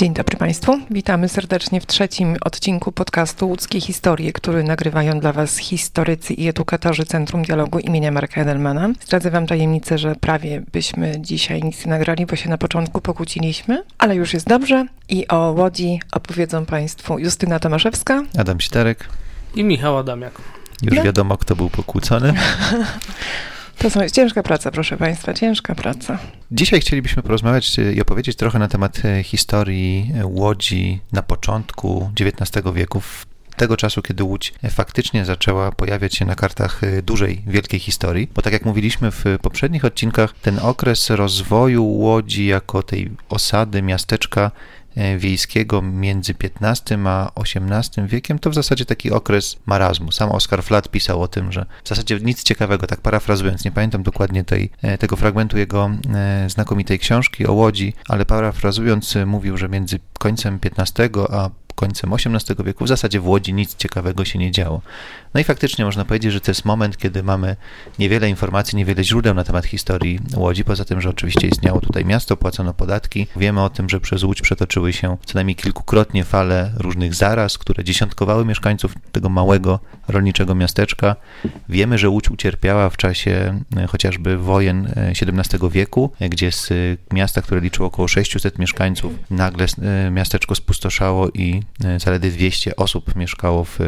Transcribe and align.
Dzień 0.00 0.14
dobry 0.14 0.36
Państwu. 0.36 0.78
Witamy 0.90 1.28
serdecznie 1.28 1.80
w 1.80 1.86
trzecim 1.86 2.36
odcinku 2.40 2.92
podcastu 2.92 3.48
Łódzkie 3.48 3.80
Historie, 3.80 4.32
który 4.32 4.64
nagrywają 4.64 5.20
dla 5.20 5.32
Was 5.32 5.56
historycy 5.56 6.34
i 6.34 6.48
edukatorzy 6.48 7.04
Centrum 7.06 7.42
Dialogu 7.42 7.78
imienia 7.78 8.10
Marka 8.10 8.40
Edelmana. 8.40 8.88
Zdradzę 9.04 9.30
Wam 9.30 9.46
tajemnicę, 9.46 9.98
że 9.98 10.14
prawie 10.14 10.62
byśmy 10.72 11.20
dzisiaj 11.20 11.62
nic 11.62 11.84
nie 11.86 11.90
nagrali, 11.90 12.26
bo 12.26 12.36
się 12.36 12.48
na 12.50 12.58
początku 12.58 13.00
pokłóciliśmy, 13.00 13.82
ale 13.98 14.16
już 14.16 14.34
jest 14.34 14.48
dobrze 14.48 14.86
i 15.08 15.28
o 15.28 15.54
Łodzi 15.58 16.00
opowiedzą 16.12 16.66
Państwu 16.66 17.18
Justyna 17.18 17.58
Tomaszewska, 17.58 18.22
Adam 18.38 18.60
Sitarek. 18.60 19.08
I 19.54 19.64
Michał 19.64 19.98
Adamiak. 19.98 20.32
Już 20.82 20.96
No. 20.96 21.02
wiadomo, 21.02 21.38
kto 21.38 21.56
był 21.56 21.70
pokłócony. 21.70 22.34
To 23.80 23.90
są, 23.90 24.02
jest 24.02 24.14
ciężka 24.14 24.42
praca, 24.42 24.70
proszę 24.70 24.96
Państwa, 24.96 25.34
ciężka 25.34 25.74
praca. 25.74 26.18
Dzisiaj 26.52 26.80
chcielibyśmy 26.80 27.22
porozmawiać 27.22 27.78
e, 27.78 27.92
i 27.92 28.00
opowiedzieć 28.00 28.36
trochę 28.36 28.58
na 28.58 28.68
temat 28.68 29.04
e, 29.04 29.22
historii 29.22 30.12
e, 30.14 30.26
Łodzi 30.26 31.00
na 31.12 31.22
początku 31.22 32.10
XIX 32.20 32.66
wieku, 32.74 33.02
tego 33.56 33.76
czasu, 33.76 34.02
kiedy 34.02 34.24
Łódź 34.24 34.54
faktycznie 34.70 35.24
zaczęła 35.24 35.72
pojawiać 35.72 36.14
się 36.14 36.24
na 36.24 36.34
kartach 36.34 36.80
dużej, 37.02 37.42
wielkiej 37.46 37.80
historii. 37.80 38.28
Bo 38.34 38.42
tak 38.42 38.52
jak 38.52 38.64
mówiliśmy 38.64 39.10
w 39.10 39.24
poprzednich 39.42 39.84
odcinkach, 39.84 40.34
ten 40.42 40.58
okres 40.58 41.10
rozwoju 41.10 41.84
Łodzi 41.84 42.46
jako 42.46 42.82
tej 42.82 43.10
osady, 43.28 43.82
miasteczka 43.82 44.50
wiejskiego 45.18 45.82
między 45.82 46.34
XV 46.60 47.06
a 47.06 47.32
XVIII 47.36 48.08
wiekiem, 48.08 48.38
to 48.38 48.50
w 48.50 48.54
zasadzie 48.54 48.84
taki 48.84 49.10
okres 49.10 49.56
marazmu. 49.66 50.12
Sam 50.12 50.32
Oskar 50.32 50.62
Flat 50.62 50.88
pisał 50.88 51.22
o 51.22 51.28
tym, 51.28 51.52
że 51.52 51.66
w 51.84 51.88
zasadzie 51.88 52.18
nic 52.20 52.42
ciekawego, 52.42 52.86
tak 52.86 53.00
parafrazując, 53.00 53.64
nie 53.64 53.72
pamiętam 53.72 54.02
dokładnie 54.02 54.44
tej, 54.44 54.70
e, 54.82 54.98
tego 54.98 55.16
fragmentu 55.16 55.58
jego 55.58 55.90
e, 56.14 56.50
znakomitej 56.50 56.98
książki 56.98 57.46
o 57.46 57.52
Łodzi, 57.52 57.94
ale 58.08 58.24
parafrazując 58.24 59.16
e, 59.16 59.26
mówił, 59.26 59.56
że 59.56 59.68
między 59.68 59.98
końcem 60.18 60.58
XV 60.78 61.08
a 61.30 61.50
końcem 61.80 62.12
XVIII 62.12 62.64
wieku 62.64 62.84
w 62.84 62.88
zasadzie 62.88 63.20
w 63.20 63.26
Łodzi 63.26 63.52
nic 63.54 63.76
ciekawego 63.76 64.24
się 64.24 64.38
nie 64.38 64.50
działo. 64.50 64.82
No 65.34 65.40
i 65.40 65.44
faktycznie 65.44 65.84
można 65.84 66.04
powiedzieć, 66.04 66.32
że 66.32 66.40
to 66.40 66.50
jest 66.50 66.64
moment, 66.64 66.96
kiedy 66.96 67.22
mamy 67.22 67.56
niewiele 67.98 68.28
informacji, 68.28 68.76
niewiele 68.76 69.04
źródeł 69.04 69.34
na 69.34 69.44
temat 69.44 69.66
historii 69.66 70.20
Łodzi, 70.36 70.64
poza 70.64 70.84
tym, 70.84 71.00
że 71.00 71.10
oczywiście 71.10 71.48
istniało 71.48 71.80
tutaj 71.80 72.04
miasto, 72.04 72.36
płacono 72.36 72.74
podatki. 72.74 73.26
Wiemy 73.36 73.62
o 73.62 73.70
tym, 73.70 73.88
że 73.88 74.00
przez 74.00 74.22
Łódź 74.22 74.42
przetoczyły 74.42 74.92
się 74.92 75.16
co 75.24 75.34
najmniej 75.34 75.56
kilkukrotnie 75.56 76.24
fale 76.24 76.72
różnych 76.76 77.14
zaraz, 77.14 77.58
które 77.58 77.84
dziesiątkowały 77.84 78.44
mieszkańców 78.44 78.94
tego 79.12 79.28
małego 79.28 79.80
rolniczego 80.08 80.54
miasteczka. 80.54 81.16
Wiemy, 81.68 81.98
że 81.98 82.08
Łódź 82.08 82.30
ucierpiała 82.30 82.90
w 82.90 82.96
czasie 82.96 83.60
e, 83.76 83.86
chociażby 83.86 84.36
wojen 84.36 84.92
XVII 84.96 85.70
wieku, 85.70 86.12
e, 86.20 86.28
gdzie 86.28 86.52
z 86.52 86.70
e, 86.72 86.74
miasta, 87.12 87.42
które 87.42 87.60
liczyło 87.60 87.88
około 87.88 88.08
600 88.08 88.58
mieszkańców, 88.58 89.12
nagle 89.30 89.66
miasteczko 90.10 90.54
spustoszało 90.54 91.28
i 91.28 91.62
zaledwie 91.98 92.30
200 92.30 92.76
osób 92.76 93.16
mieszkało 93.16 93.64
w 93.64 93.78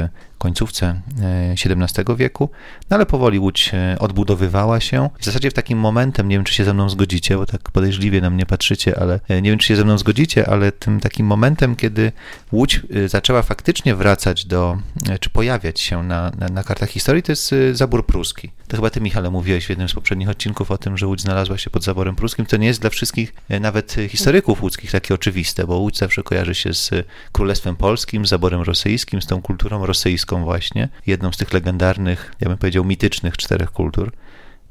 końcówce 0.43 1.01
e, 1.21 1.53
XVII 1.53 2.17
wieku, 2.17 2.51
no 2.91 2.97
ale 2.97 3.07
powoli 3.07 3.39
Łódź 3.39 3.71
e, 3.75 3.97
odbudowywała 3.98 4.81
się. 4.81 5.11
W 5.19 5.25
zasadzie 5.25 5.51
w 5.51 5.55
takim 5.55 5.79
momentem, 5.79 6.29
nie 6.29 6.37
wiem 6.37 6.45
czy 6.45 6.55
się 6.55 6.65
ze 6.65 6.75
mną 6.75 6.89
zgodzicie, 6.89 7.37
bo 7.37 7.47
tak 7.47 7.71
podejrzliwie 7.71 8.21
na 8.21 8.31
mnie 8.31 8.47
patrzycie, 8.47 9.01
ale 9.01 9.21
e, 9.29 9.43
nie 9.43 9.51
wiem 9.51 9.59
czy 9.59 9.67
się 9.67 9.77
ze 9.77 9.84
mną 9.84 9.99
zgodzicie, 9.99 10.49
ale 10.49 10.73
tym 10.73 11.01
takim 11.01 11.27
momentem, 11.27 11.77
kiedy 11.77 12.12
Łódź 12.53 12.81
e, 12.95 13.09
zaczęła 13.09 13.43
faktycznie 13.43 13.95
wracać 13.95 14.44
do, 14.44 14.78
e, 15.11 15.19
czy 15.19 15.31
pojawiać 15.31 15.81
się 15.81 16.03
na, 16.03 16.33
na, 16.39 16.49
na 16.49 16.65
kartach 16.65 16.91
historii, 16.91 17.22
to 17.22 17.33
jest 17.33 17.53
e, 17.53 17.75
zabór 17.75 18.06
pruski. 18.06 18.50
To 18.72 18.77
chyba 18.77 18.91
ty, 18.91 19.00
Michale, 19.00 19.31
mówiłeś 19.31 19.66
w 19.66 19.69
jednym 19.69 19.89
z 19.89 19.95
poprzednich 19.95 20.28
odcinków 20.28 20.71
o 20.71 20.78
tym, 20.78 20.99
że 20.99 21.06
Łódź 21.06 21.21
znalazła 21.21 21.59
się 21.59 21.71
pod 21.71 21.84
zaborem 21.84 22.16
pruskim. 22.16 22.47
To 22.47 22.56
nie 22.56 22.66
jest 22.66 22.81
dla 22.81 22.91
wszystkich, 22.91 23.34
e, 23.49 23.61
nawet 23.61 23.99
e, 23.99 24.09
historyków 24.09 24.62
łódzkich, 24.62 24.91
takie 24.91 25.15
oczywiste, 25.15 25.66
bo 25.66 25.77
Łódź 25.77 25.99
zawsze 25.99 26.22
kojarzy 26.22 26.55
się 26.55 26.75
z 26.75 26.93
e, 26.93 27.05
Królestwem 27.33 27.77
Polskim, 27.77 28.27
z 28.27 28.28
zaborem 28.28 28.62
rosyjskim, 28.62 29.22
z 29.22 29.27
tą 29.27 29.43
kulturą 29.43 29.87
rosyjską 29.87 30.31
właśnie, 30.41 30.88
jedną 31.06 31.32
z 31.32 31.37
tych 31.37 31.53
legendarnych, 31.53 32.32
ja 32.41 32.48
bym 32.48 32.59
powiedział 32.59 32.84
mitycznych 32.84 33.37
czterech 33.37 33.70
kultur. 33.70 34.12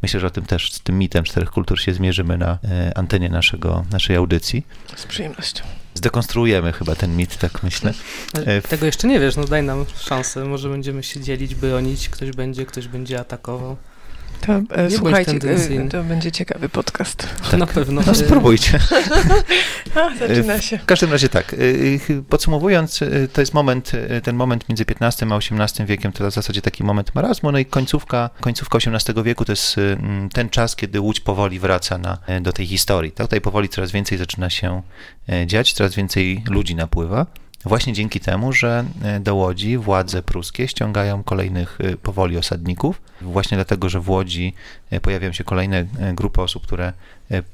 Myślę, 0.02 0.20
że 0.20 0.28
o 0.28 0.30
tym 0.30 0.46
też, 0.46 0.72
z 0.74 0.80
tym 0.82 0.98
mitem 1.00 1.24
czterech 1.24 1.50
kultur 1.50 1.80
się 1.82 1.94
zmierzymy 1.94 2.38
na 2.38 2.58
e, 2.64 2.98
antenie 2.98 3.30
naszego, 3.30 3.86
naszej 3.92 4.16
audycji. 4.16 4.66
Z 4.96 5.06
przyjemnością. 5.06 5.64
Zdekonstruujemy 5.94 6.74
chyba 6.74 6.96
ten 6.96 7.16
mit, 7.18 7.38
tak 7.38 7.64
myślę. 7.64 7.94
E, 8.46 8.62
w- 8.62 8.68
Tego 8.68 8.86
jeszcze 8.86 9.08
nie 9.08 9.20
wiesz, 9.20 9.36
no 9.36 9.44
daj 9.46 9.64
nam 9.64 9.86
szansę. 9.98 10.46
Może 10.46 10.70
będziemy 10.70 11.04
się 11.04 11.20
dzielić, 11.20 11.56
bronić, 11.56 12.10
ktoś 12.10 12.32
będzie, 12.32 12.66
ktoś 12.66 12.88
będzie 12.88 13.20
atakował. 13.20 13.78
To 14.42 14.62
e, 14.76 14.92
słuchajcie, 14.92 15.32
e, 15.32 15.90
to 15.90 16.04
będzie 16.04 16.32
ciekawy 16.32 16.70
podcast. 16.70 17.28
Tak. 17.52 17.60
Na 17.60 17.68
pewno. 17.68 18.02
No 18.08 18.16
spróbujcie. 18.16 18.80
A, 19.96 20.16
zaczyna 20.16 20.62
się. 20.62 20.78
W 20.78 20.86
każdym 20.86 21.12
razie 21.12 21.30
tak, 21.30 21.54
y, 21.54 22.00
y, 22.10 22.24
podsumowując, 22.30 23.00
to 23.34 23.42
jest 23.42 23.54
moment, 23.54 23.92
ten 24.24 24.36
moment 24.36 24.70
między 24.70 24.86
XV 25.00 25.32
a 25.32 25.38
XVIII 25.38 25.88
wiekiem, 25.88 26.12
to 26.12 26.32
w 26.32 26.34
zasadzie 26.34 26.62
taki 26.62 26.84
moment 26.84 27.16
marazmu, 27.16 27.52
no 27.52 27.60
i 27.60 27.66
końcówka, 27.66 28.30
końcówka 28.40 28.78
XVIII 28.78 29.24
wieku 29.24 29.46
to 29.46 29.52
jest 29.52 29.78
mm, 29.78 30.30
ten 30.30 30.50
czas, 30.50 30.76
kiedy 30.76 31.00
Łódź 31.02 31.20
powoli 31.20 31.60
wraca 31.60 31.98
na, 31.98 32.18
do 32.42 32.54
tej 32.54 32.68
historii. 32.68 33.12
Tutaj 33.12 33.42
powoli 33.42 33.70
coraz 33.70 33.92
więcej 33.92 34.18
zaczyna 34.18 34.50
się 34.50 34.82
dziać, 35.46 35.74
coraz 35.74 35.96
więcej 35.96 36.44
ludzi 36.50 36.76
napływa. 36.76 37.26
Właśnie 37.66 37.94
dzięki 37.94 38.20
temu, 38.20 38.54
że 38.54 38.86
y, 39.18 39.20
do 39.20 39.36
Łodzi 39.36 39.78
władze 39.78 40.24
pruskie 40.24 40.68
ściągają 40.68 41.24
kolejnych 41.24 41.82
y, 41.82 41.98
powoli 41.98 42.38
osadników. 42.38 43.02
Właśnie 43.22 43.58
dlatego, 43.58 43.90
że 43.90 44.00
w 44.00 44.10
Łodzi 44.10 44.54
y, 44.94 45.00
pojawiają 45.00 45.34
się 45.34 45.44
kolejne 45.44 45.86
grupy 46.14 46.42
osób, 46.42 46.64
które 46.64 46.94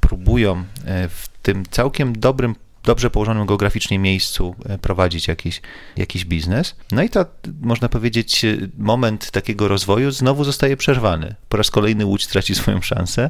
próbują 0.02 0.64
w 1.10 1.28
tym 1.42 1.66
całkiem 1.66 2.20
dobrym 2.20 2.56
dobrze 2.88 3.10
położonym 3.10 3.46
geograficznie 3.46 4.00
miejscu 4.00 4.56
e, 4.66 4.78
prowadzić 4.78 5.28
jakiś, 5.28 5.62
jakiś 5.98 6.26
biznes. 6.26 6.76
No 6.92 7.04
i 7.04 7.10
to, 7.10 7.26
można 7.62 7.90
powiedzieć, 7.90 8.46
e, 8.46 8.58
moment 8.78 9.32
takiego 9.32 9.68
rozwoju 9.68 10.12
znowu 10.12 10.44
zostaje 10.44 10.78
przerwany. 10.78 11.36
Po 11.50 11.58
raz 11.58 11.72
kolejny 11.72 12.06
Łódź 12.06 12.28
traci 12.28 12.56
swoją 12.56 12.82
szansę, 12.82 13.30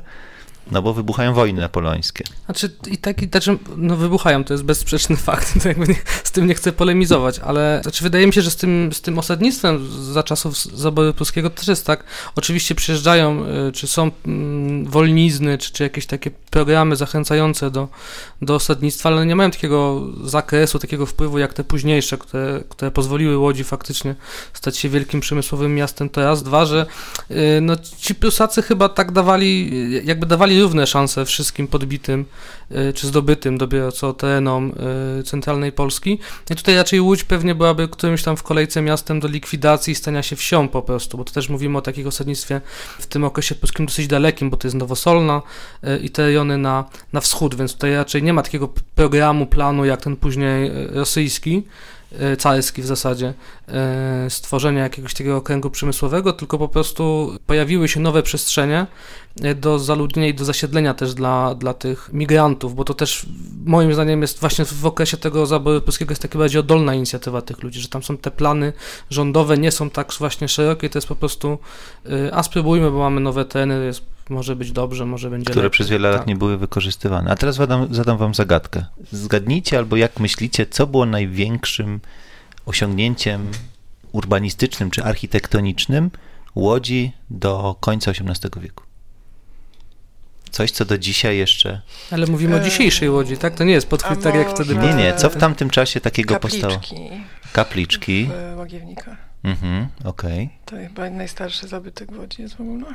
no 0.72 0.82
bo 0.82 0.94
wybuchają 0.94 1.34
wojny 1.34 1.62
napoleońskie. 1.62 2.24
Znaczy, 2.46 2.76
i 2.92 2.98
tak, 2.98 3.22
i 3.22 3.28
znaczy, 3.28 3.58
no 3.78 3.96
wybuchają, 3.96 4.44
to 4.44 4.54
jest 4.54 4.64
bezsprzeczny 4.64 5.16
fakt, 5.28 5.64
to 5.64 5.68
jakby 5.68 5.88
nie, 5.88 5.96
z 6.24 6.32
tym 6.32 6.48
nie 6.48 6.56
chcę 6.56 6.72
polemizować, 6.72 7.40
ale 7.40 7.80
znaczy, 7.84 8.04
wydaje 8.04 8.28
mi 8.28 8.34
się, 8.34 8.42
że 8.42 8.52
z 8.52 8.56
tym, 8.56 8.90
z 8.94 9.02
tym 9.02 9.20
osadnictwem 9.20 9.88
za 10.14 10.24
czasów 10.24 10.58
zaboru 10.58 11.14
pruskiego 11.14 11.50
też 11.50 11.68
jest 11.68 11.86
tak. 11.86 12.04
Oczywiście 12.36 12.76
przyjeżdżają, 12.76 13.46
y, 13.70 13.72
czy 13.72 13.88
są 13.88 14.12
mm, 14.26 14.86
wolnizny, 14.86 15.58
czy, 15.58 15.74
czy 15.74 15.84
jakieś 15.84 16.06
takie 16.06 16.32
programy 16.32 16.96
zachęcające 16.96 17.72
do, 17.72 17.88
do 18.42 18.56
osadnictwa, 18.56 19.10
ale 19.10 19.26
nie 19.26 19.36
mają 19.36 19.52
takiego 19.52 20.08
zakresu, 20.24 20.80
takiego 20.80 21.06
wpływu 21.06 21.38
jak 21.38 21.54
te 21.54 21.64
późniejsze, 21.64 22.18
które, 22.18 22.64
które 22.70 22.92
pozwoliły 22.92 23.38
Łodzi 23.38 23.64
faktycznie 23.64 24.16
stać 24.54 24.78
się 24.78 24.90
wielkim 24.90 25.20
przemysłowym 25.20 25.76
miastem. 25.76 26.10
To 26.10 26.22
raz, 26.22 26.44
dwa, 26.44 26.66
że 26.66 26.86
y, 27.32 27.36
no, 27.62 27.76
ci 28.00 28.16
Prusacy 28.16 28.62
chyba 28.62 28.90
tak 28.90 29.12
dawali, 29.12 29.70
y, 29.74 30.04
jakby 30.06 30.26
dawali 30.26 30.57
równe 30.62 30.88
szanse 30.88 31.26
wszystkim 31.26 31.68
podbitym 31.68 32.26
y, 32.72 32.94
czy 32.94 33.08
zdobytym 33.08 33.58
dopiero 33.58 33.92
co 33.92 34.14
terenom 34.14 34.74
y, 35.20 35.24
centralnej 35.24 35.72
Polski. 35.72 36.20
I 36.50 36.56
tutaj 36.56 36.76
raczej 36.76 37.02
Łódź 37.02 37.24
pewnie 37.24 37.56
byłaby 37.56 37.88
którymś 37.88 38.24
tam 38.24 38.38
w 38.38 38.44
kolejce 38.44 38.82
miastem 38.82 39.20
do 39.20 39.28
likwidacji 39.28 39.92
i 39.92 39.96
stania 39.96 40.24
się 40.24 40.36
wsią 40.36 40.68
po 40.68 40.82
prostu, 40.82 41.18
bo 41.18 41.24
to 41.24 41.34
też 41.34 41.50
mówimy 41.50 41.78
o 41.78 41.82
takim 41.82 42.08
osadnictwie 42.08 42.62
w 43.00 43.08
tym 43.08 43.24
okresie 43.24 43.56
polskim 43.56 43.86
dosyć 43.86 44.08
dalekim, 44.08 44.50
bo 44.50 44.58
to 44.58 44.68
jest 44.68 44.78
Nowosolna 44.78 45.42
y, 45.84 45.98
i 45.98 46.10
te 46.10 46.24
rejony 46.24 46.58
na, 46.58 46.86
na 47.14 47.22
wschód, 47.22 47.56
więc 47.56 47.74
tutaj 47.74 47.96
raczej 47.96 48.24
nie 48.24 48.34
ma 48.34 48.44
takiego 48.44 48.70
programu, 48.96 49.46
planu 49.46 49.86
jak 49.86 50.02
ten 50.02 50.16
później 50.16 50.72
rosyjski, 50.92 51.64
carski 52.38 52.82
w 52.82 52.86
zasadzie, 52.86 53.34
stworzenia 54.30 54.84
jakiegoś 54.84 55.14
takiego 55.14 55.38
okręgu 55.38 55.70
przemysłowego, 55.70 56.34
tylko 56.34 56.58
po 56.58 56.68
prostu 56.68 57.36
pojawiły 57.48 57.88
się 57.88 58.00
nowe 58.00 58.24
przestrzenie 58.24 58.88
do 59.56 59.80
zaludnienia 59.80 60.28
i 60.30 60.34
do 60.34 60.46
zasiedlenia 60.46 60.94
też 60.94 61.14
dla, 61.14 61.56
dla 61.56 61.74
tych 61.74 62.10
migrantów, 62.14 62.76
bo 62.76 62.84
to 62.84 62.94
też 62.94 63.26
moim 63.66 63.94
zdaniem 63.94 64.22
jest 64.22 64.40
właśnie 64.40 64.66
w 64.66 64.86
okresie 64.86 65.18
tego 65.18 65.46
zaboru 65.46 65.82
polskiego 65.82 66.12
jest 66.12 66.22
taka 66.22 66.40
bardziej 66.40 66.60
oddolna 66.60 66.96
inicjatywa 66.96 67.42
tych 67.42 67.64
ludzi, 67.64 67.80
że 67.80 67.88
tam 67.88 68.04
są 68.04 68.18
te 68.18 68.32
plany 68.32 68.74
rządowe, 69.10 69.58
nie 69.58 69.72
są 69.72 69.90
tak 69.90 70.14
właśnie 70.20 70.48
szerokie, 70.48 70.90
to 70.90 70.98
jest 70.98 71.08
po 71.08 71.16
prostu 71.16 71.58
y, 72.06 72.34
a 72.34 72.44
spróbujmy, 72.44 72.92
bo 72.92 72.98
mamy 73.00 73.22
nowe 73.22 73.46
tereny, 73.46 73.86
jest, 73.86 74.02
może 74.30 74.56
być 74.56 74.72
dobrze, 74.72 75.06
może 75.06 75.30
będzie 75.30 75.46
które 75.46 75.64
lepiej. 75.64 75.72
przez 75.72 75.90
wiele 75.90 76.10
lat 76.10 76.18
Tak. 76.18 76.28
nie 76.28 76.36
były 76.36 76.58
wykorzystywane. 76.58 77.32
A 77.32 77.36
teraz 77.36 77.56
zadam, 77.56 77.94
zadam 77.94 78.18
wam 78.18 78.36
zagadkę. 78.36 78.86
Zgadnijcie 79.12 79.78
albo 79.78 79.96
jak 79.96 80.20
myślicie, 80.20 80.66
co 80.66 80.88
było 80.88 81.06
największym 81.06 82.00
osiągnięciem 82.66 83.48
urbanistycznym 84.12 84.92
czy 84.92 85.04
architektonicznym 85.04 86.12
Łodzi 86.56 87.12
do 87.30 87.76
końca 87.80 88.12
XVIII 88.12 88.62
wieku? 88.62 88.84
Coś, 90.52 90.72
co 90.72 90.86
do 90.86 90.98
dzisiaj 90.98 91.38
jeszcze... 91.38 91.82
Ale 92.12 92.28
mówimy 92.28 92.56
o 92.56 92.60
E, 92.60 92.64
dzisiejszej 92.64 93.10
Łodzi, 93.10 93.38
tak? 93.38 93.56
To 93.56 93.64
nie 93.64 93.74
jest 93.74 93.88
podchwyt 93.88 94.22
tak 94.22 94.36
jak 94.36 94.50
wtedy 94.50 94.76
Nie, 94.76 94.94
nie, 94.94 95.14
co 95.14 95.30
w 95.30 95.38
tamtym 95.38 95.70
czasie 95.70 96.02
takiego 96.02 96.40
powstało? 96.40 96.74
Kapliczki 96.74 97.28
Kapliczki. 97.54 98.30
w 98.56 98.58
Łagiewnikach. 98.58 99.18
Mhm, 99.44 99.88
okej. 100.04 100.50
To 100.66 100.76
chyba 100.76 101.10
najstarszy 101.10 101.68
zabytek 101.68 102.12
w 102.12 102.20
Łodzi 102.20 102.42
jest 102.42 102.56
w 102.56 102.62
ogóle. 102.62 102.86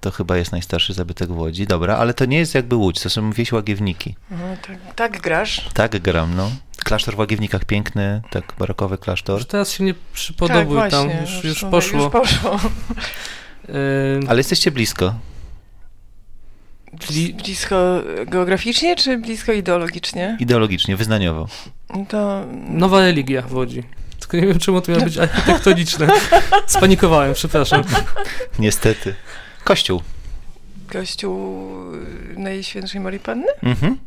To 0.00 0.10
chyba 0.10 0.36
jest 0.36 0.52
najstarszy 0.52 0.92
zabytek 0.94 1.28
w 1.28 1.38
Łodzi. 1.38 1.66
Dobra, 1.66 1.96
ale 1.96 2.14
to 2.14 2.24
nie 2.24 2.38
jest 2.38 2.54
jakby 2.54 2.76
Łódź, 2.76 3.00
to 3.00 3.10
są 3.10 3.32
wieś 3.32 3.52
Łagiewniki. 3.52 4.14
No, 4.30 4.36
tak, 4.66 4.94
tak 4.94 5.20
grasz. 5.20 5.68
Tak 5.74 5.98
gram, 6.02 6.36
no. 6.36 6.50
klasztor 6.84 7.16
w 7.16 7.18
Łagiewnikach 7.18 7.64
piękny, 7.64 8.22
tak 8.30 8.54
barokowy 8.58 8.98
klasztor. 8.98 9.38
Już 9.38 9.46
teraz 9.46 9.72
się 9.72 9.84
nie 9.84 9.94
przypodobuje 10.12 10.80
tak, 10.80 10.90
tam, 10.90 11.08
właśnie, 11.08 11.36
już, 11.36 11.44
już 11.44 11.62
mówię, 11.62 11.70
poszło. 11.70 12.02
Już 12.02 12.12
poszło. 12.12 12.60
Ale 14.28 14.40
jesteście 14.40 14.70
blisko. 14.70 15.14
Bli- 16.92 17.34
blisko 17.34 18.02
geograficznie, 18.26 18.96
czy 18.96 19.18
blisko 19.18 19.52
ideologicznie? 19.52 20.36
Ideologicznie, 20.40 20.96
wyznaniowo. 20.96 21.48
To 22.08 22.46
Nowa 22.68 23.00
religia 23.00 23.42
w 23.42 23.52
Łodzi. 23.54 23.82
Tylko 24.20 24.36
nie 24.36 24.46
wiem, 24.46 24.58
czemu 24.58 24.80
to 24.80 24.92
miało 24.92 25.04
być 25.04 25.18
architektoniczne. 25.28 26.08
Spanikowałem, 26.66 27.34
przepraszam. 27.34 27.82
Niestety. 28.58 29.14
Kościół. 29.64 30.02
kościół 30.92 31.66
Najświętszej 32.36 33.00
Marii 33.00 33.20
Panny? 33.20 33.46
Mhm. 33.62 33.98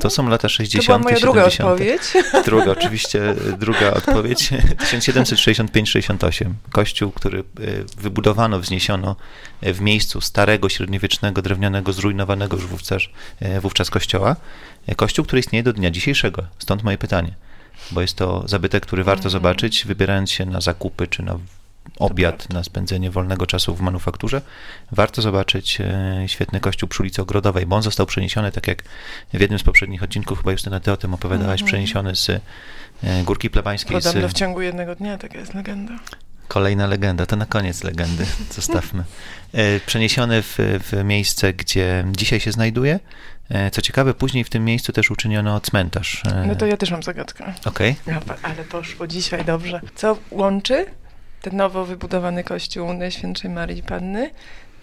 To 0.00 0.10
są 0.10 0.28
lata 0.28 0.42
to 0.42 0.48
60. 0.48 0.86
była 0.86 0.98
moja 0.98 1.20
druga 1.20 1.50
70. 1.50 1.70
odpowiedź. 1.70 2.24
Druga, 2.46 2.70
oczywiście, 2.70 3.34
druga 3.58 3.94
odpowiedź. 3.94 4.50
1765-68. 4.92 6.52
Kościół, 6.72 7.10
który 7.10 7.38
e, 7.38 7.42
wybudowano, 7.96 8.60
wzniesiono 8.60 9.16
e, 9.60 9.72
w 9.72 9.80
miejscu 9.80 10.20
starego, 10.20 10.68
średniowiecznego, 10.68 11.42
drewnianego, 11.42 11.92
zrujnowanego 11.92 12.56
już 12.56 12.66
wówczas, 12.66 13.02
e, 13.40 13.60
wówczas 13.60 13.90
kościoła. 13.90 14.36
Kościół, 14.96 15.24
który 15.24 15.40
istnieje 15.40 15.62
do 15.62 15.72
dnia 15.72 15.90
dzisiejszego. 15.90 16.46
Stąd 16.58 16.82
moje 16.82 16.98
pytanie. 16.98 17.34
Bo 17.90 18.00
jest 18.00 18.16
to 18.16 18.48
zabytek, 18.48 18.86
który 18.86 19.04
warto 19.04 19.20
Mhm. 19.20 19.30
zobaczyć, 19.30 19.84
wybierając 19.86 20.30
się 20.30 20.46
na 20.46 20.60
zakupy 20.60 21.06
czy 21.06 21.22
na 21.22 21.38
obiad, 21.98 22.50
na 22.50 22.64
spędzenie 22.64 23.10
wolnego 23.10 23.46
czasu 23.46 23.74
w 23.74 23.80
manufakturze. 23.80 24.42
Warto 24.92 25.22
zobaczyć 25.22 25.80
e, 25.80 26.24
świetny 26.26 26.60
kościół 26.60 26.88
przy 26.88 27.02
ulicy 27.02 27.22
Ogrodowej, 27.22 27.66
bo 27.66 27.76
on 27.76 27.82
został 27.82 28.06
przeniesiony, 28.06 28.52
tak 28.52 28.68
jak 28.68 28.82
w 29.34 29.40
jednym 29.40 29.58
z 29.58 29.62
poprzednich 29.62 30.02
odcinków, 30.02 30.38
chyba 30.38 30.52
Justyna, 30.52 30.80
ty 30.80 30.92
o 30.92 30.96
tym 30.96 31.14
opowiadałaś, 31.14 31.60
Mhm. 31.60 31.66
przeniesiony 31.66 32.16
z 32.16 32.30
e, 32.30 32.40
Górki 33.24 33.50
Plebańskiej, 33.50 34.00
z 34.00 34.04
Podobno 34.04 34.28
w 34.28 34.32
ciągu 34.32 34.60
jednego 34.60 34.94
dnia, 34.94 35.18
taka 35.18 35.38
jest 35.38 35.54
legenda. 35.54 35.92
Kolejna 36.48 36.86
legenda, 36.86 37.26
to 37.26 37.36
na 37.36 37.46
koniec 37.46 37.84
legendy, 37.84 38.26
zostawmy. 38.54 39.04
E, 39.52 39.80
Przeniesiony 39.80 40.42
w, 40.42 40.54
w 40.58 41.04
miejsce, 41.04 41.52
gdzie 41.52 42.04
dzisiaj 42.12 42.40
się 42.40 42.52
znajduje. 42.52 43.00
Co 43.72 43.82
ciekawe, 43.82 44.14
później 44.14 44.44
w 44.44 44.50
tym 44.50 44.64
miejscu 44.64 44.92
też 44.92 45.10
uczyniono 45.10 45.60
cmentarz. 45.60 46.22
No 46.46 46.54
to 46.56 46.66
ja 46.66 46.76
też 46.76 46.90
mam 46.90 47.02
zagadkę. 47.02 47.52
Okej, 47.64 47.96
No, 48.06 48.20
pa- 48.20 48.36
ale 48.42 48.64
poszło 48.64 49.06
dzisiaj 49.06 49.44
dobrze. 49.44 49.80
Co 49.94 50.18
łączy 50.30 50.86
ten 51.42 51.56
nowo 51.56 51.84
wybudowany 51.84 52.44
kościół 52.44 52.92
Najświętszej 52.92 53.50
Marii 53.50 53.82
Panny 53.82 54.30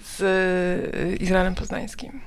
z 0.03 0.21
y, 0.21 1.15
Izraelem 1.15 1.55
Poznańskim? 1.55 2.21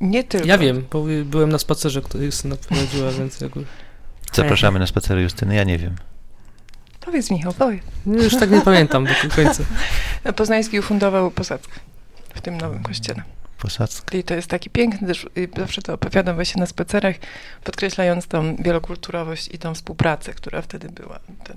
Nie 0.00 0.24
tylko. 0.24 0.46
Ja 0.46 0.58
wiem, 0.58 0.86
bo 0.90 1.04
byłem 1.24 1.48
na 1.50 1.58
spacerze, 1.58 2.02
który 2.02 2.24
Justyna 2.24 2.56
prowadziła, 2.56 3.10
więc 3.10 3.40
jakby... 3.40 3.64
zapraszamy 4.32 4.78
na 4.78 4.86
spacery 4.86 5.22
Justyny, 5.22 5.54
ja 5.54 5.64
nie 5.64 5.78
wiem. 5.78 5.96
Powiedz 7.00 7.30
Michał, 7.30 7.52
powiedz. 7.52 7.82
No, 8.06 8.22
Już 8.22 8.36
tak 8.36 8.50
nie 8.50 8.60
pamiętam 8.60 9.04
do 9.04 9.34
końca. 9.36 9.64
Poznański 10.36 10.78
ufundował 10.78 11.30
posadzkę 11.30 11.80
w 12.34 12.40
tym 12.40 12.58
nowym 12.58 12.82
kościele. 12.82 13.22
Posadzka. 13.58 14.18
I 14.18 14.24
to 14.24 14.34
jest 14.34 14.48
taki 14.48 14.70
piękny, 14.70 15.08
też 15.08 15.26
zawsze 15.56 15.82
to 15.82 15.94
opowiadam 15.94 16.34
właśnie 16.34 16.60
na 16.60 16.66
spacerach, 16.66 17.16
podkreślając 17.64 18.26
tą 18.26 18.56
wielokulturowość 18.56 19.48
i 19.52 19.58
tą 19.58 19.74
współpracę, 19.74 20.32
która 20.34 20.62
wtedy 20.62 20.88
była. 20.88 21.20
Ten, 21.44 21.56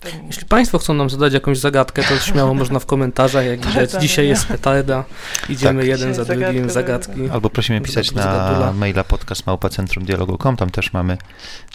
ten... 0.00 0.26
Jeśli 0.26 0.46
Państwo 0.46 0.78
chcą 0.78 0.94
nam 0.94 1.10
zadać 1.10 1.32
jakąś 1.32 1.58
zagadkę, 1.58 2.02
to 2.02 2.18
śmiało 2.18 2.54
można 2.54 2.78
w 2.78 2.86
komentarzach, 2.86 3.46
jak 3.46 3.58
widać, 3.58 3.74
Polecamy, 3.74 4.02
dzisiaj 4.02 4.24
nie? 4.24 4.30
jest 4.30 4.46
petarda, 4.46 5.04
idziemy 5.48 5.80
Tak. 5.80 5.88
jeden 5.88 6.14
za 6.14 6.24
drugim, 6.24 6.70
zagadka, 6.70 7.06
zagadki. 7.06 7.30
Albo 7.32 7.50
prosimy 7.50 7.80
pisać 7.80 8.12
na 8.12 8.72
maila 8.76 9.04
podcast 9.04 9.46
małpa-centrum-dialogu.com, 9.46 10.56
tam 10.56 10.70
też 10.70 10.92
mamy... 10.92 11.18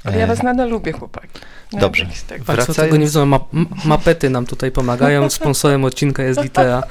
Ale 0.03 0.17
ja 0.17 0.23
e, 0.23 0.27
was 0.27 0.43
nadal 0.43 0.69
lubię, 0.69 0.91
chłopaki. 0.91 1.27
Dobrze. 1.73 2.05
tak- 2.05 2.13
Państwo 2.43 2.53
Wracając- 2.53 2.75
tego 2.77 2.97
nie 2.97 3.05
widzą, 3.05 3.25
ma, 3.25 3.39
mapety 3.85 4.29
nam 4.29 4.45
tutaj 4.45 4.71
pomagają, 4.71 5.29
sponsorem 5.29 5.83
odcinka 5.83 6.23
jest 6.23 6.41
litera 6.43 6.83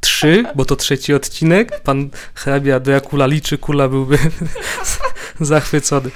3, 0.00 0.44
bo 0.54 0.64
to 0.64 0.76
trzeci 0.76 1.14
odcinek. 1.14 1.80
Pan 1.80 2.10
hrabia 2.34 2.80
Dracula 2.80 3.26
liczy, 3.26 3.58
kula 3.58 3.88
byłby 3.88 4.18
zachwycony. 5.40 6.10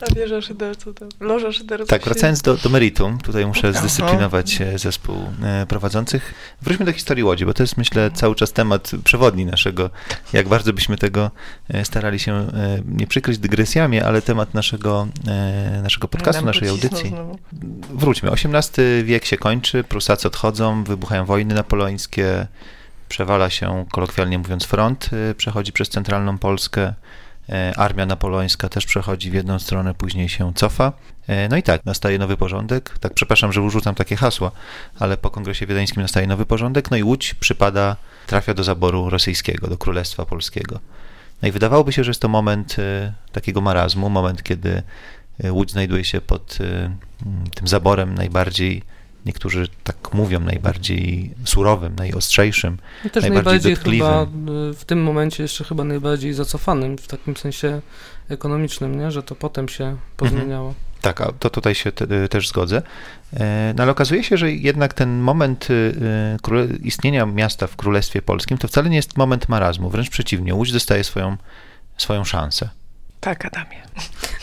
A 0.00 0.14
wieża 0.14 0.42
szyderców, 0.42 0.94
to 0.94 1.06
loża 1.20 1.52
szyderców. 1.52 1.88
Tak, 1.88 2.04
wracając 2.04 2.42
do, 2.42 2.56
do 2.56 2.68
meritum, 2.68 3.18
tutaj 3.18 3.46
muszę 3.46 3.68
Aha. 3.68 3.80
zdyscyplinować 3.80 4.60
e, 4.60 4.78
zespół 4.78 5.16
e, 5.42 5.66
prowadzących. 5.66 6.34
Wróćmy 6.62 6.86
do 6.86 6.92
historii 6.92 7.24
Łodzi, 7.24 7.46
bo 7.46 7.54
to 7.54 7.62
jest, 7.62 7.76
myślę, 7.76 8.10
cały 8.14 8.34
czas 8.34 8.52
temat 8.52 8.90
przewodni 9.04 9.46
naszego, 9.46 9.90
jak 10.32 10.48
bardzo 10.48 10.72
byśmy 10.72 10.96
tego 10.96 11.30
e, 11.68 11.84
starali 11.84 12.18
się 12.18 12.32
e, 12.32 12.48
nie 12.86 13.06
przykryć 13.06 13.38
dygresjami, 13.38 14.00
ale 14.00 14.22
temat 14.22 14.54
naszego, 14.54 15.08
naszego 15.82 16.08
podcastu, 16.08 16.44
naszej 16.44 16.68
audycji. 16.68 17.08
znowu. 17.08 17.38
Wróćmy. 17.94 18.30
XVIII 18.30 19.04
wiek 19.04 19.24
się 19.24 19.36
kończy, 19.36 19.84
Prusacy 19.84 20.28
odchodzą, 20.28 20.84
wybuchają 20.84 21.24
wojny 21.24 21.54
napoleońskie, 21.54 22.46
przewala 23.08 23.50
się, 23.50 23.84
kolokwialnie 23.92 24.38
mówiąc, 24.38 24.64
front, 24.64 25.10
przechodzi 25.36 25.72
przez 25.72 25.88
centralną 25.88 26.38
Polskę, 26.38 26.94
armia 27.76 28.06
napoleońska 28.06 28.68
też 28.68 28.86
przechodzi 28.86 29.30
w 29.30 29.34
jedną 29.34 29.58
stronę, 29.58 29.94
później 29.94 30.28
się 30.28 30.52
cofa. 30.54 30.92
E, 31.26 31.48
No 31.48 31.56
i 31.56 31.62
tak, 31.62 31.84
nastaje 31.84 32.18
nowy 32.18 32.36
porządek. 32.36 32.98
Tak, 33.00 33.14
przepraszam, 33.14 33.52
że 33.52 33.62
urzucam 33.62 33.94
takie 33.94 34.16
hasła, 34.16 34.50
ale 34.98 35.16
po 35.16 35.30
kongresie 35.30 35.66
wiedeńskim 35.66 36.02
nastaje 36.02 36.26
nowy 36.26 36.46
porządek, 36.46 36.90
no 36.90 36.96
i 36.96 37.02
Łódź 37.02 37.34
przypada, 37.34 37.96
trafia 38.26 38.54
do 38.54 38.64
zaboru 38.64 39.10
rosyjskiego, 39.10 39.68
do 39.68 39.78
Królestwa 39.78 40.26
Polskiego. 40.26 40.80
No 41.42 41.48
i 41.48 41.52
wydawałoby 41.52 41.92
się, 41.92 42.04
że 42.04 42.10
jest 42.10 42.22
to 42.22 42.28
moment 42.28 42.78
y, 42.78 43.12
takiego 43.32 43.60
marazmu, 43.60 44.10
moment, 44.10 44.42
kiedy 44.42 44.82
Łódź 45.50 45.70
znajduje 45.70 46.04
się 46.04 46.20
pod 46.20 46.58
tym 47.54 47.68
zaborem 47.68 48.14
najbardziej, 48.14 48.82
niektórzy 49.26 49.68
tak 49.84 50.14
mówią, 50.14 50.40
najbardziej 50.40 51.34
surowym, 51.44 51.94
najostrzejszym. 51.96 52.78
I 53.04 53.10
też 53.10 53.22
Najbardziej 53.22 53.44
najbardziej 53.44 53.74
dotkliwym. 53.74 54.08
chyba 54.08 54.22
y, 54.70 54.74
w 54.74 54.84
tym 54.84 55.02
momencie 55.02 55.42
jeszcze 55.42 55.64
chyba 55.64 55.84
najbardziej 55.84 56.32
zacofanym 56.34 56.98
w 56.98 57.06
takim 57.08 57.36
sensie 57.36 57.80
ekonomicznym, 58.28 58.98
nie? 58.98 59.10
że 59.10 59.22
to 59.22 59.34
potem 59.34 59.68
się 59.68 59.96
pozmieniało. 60.16 60.74
Tak, 61.00 61.20
a 61.20 61.32
to 61.32 61.50
tutaj 61.50 61.74
się 61.74 61.92
te, 61.92 62.28
też 62.28 62.48
zgodzę. 62.48 62.82
E, 63.34 63.74
No 63.76 63.82
ale 63.82 63.92
okazuje 63.92 64.24
się, 64.24 64.36
że 64.36 64.52
jednak 64.52 64.94
ten 64.94 65.20
moment 65.20 65.70
y, 65.70 65.74
y, 66.52 66.76
istnienia 66.82 67.26
miasta 67.26 67.66
w 67.66 67.76
Królestwie 67.76 68.22
Polskim 68.22 68.58
to 68.58 68.68
wcale 68.68 68.90
nie 68.90 68.96
jest 68.96 69.16
moment 69.16 69.48
marazmu, 69.48 69.90
wręcz 69.90 70.10
przeciwnie, 70.10 70.54
Łódź 70.54 70.72
dostaje 70.72 71.04
swoją, 71.04 71.36
swoją 71.96 72.24
szansę. 72.24 72.68
Tak, 73.20 73.44
Adamie. 73.44 73.82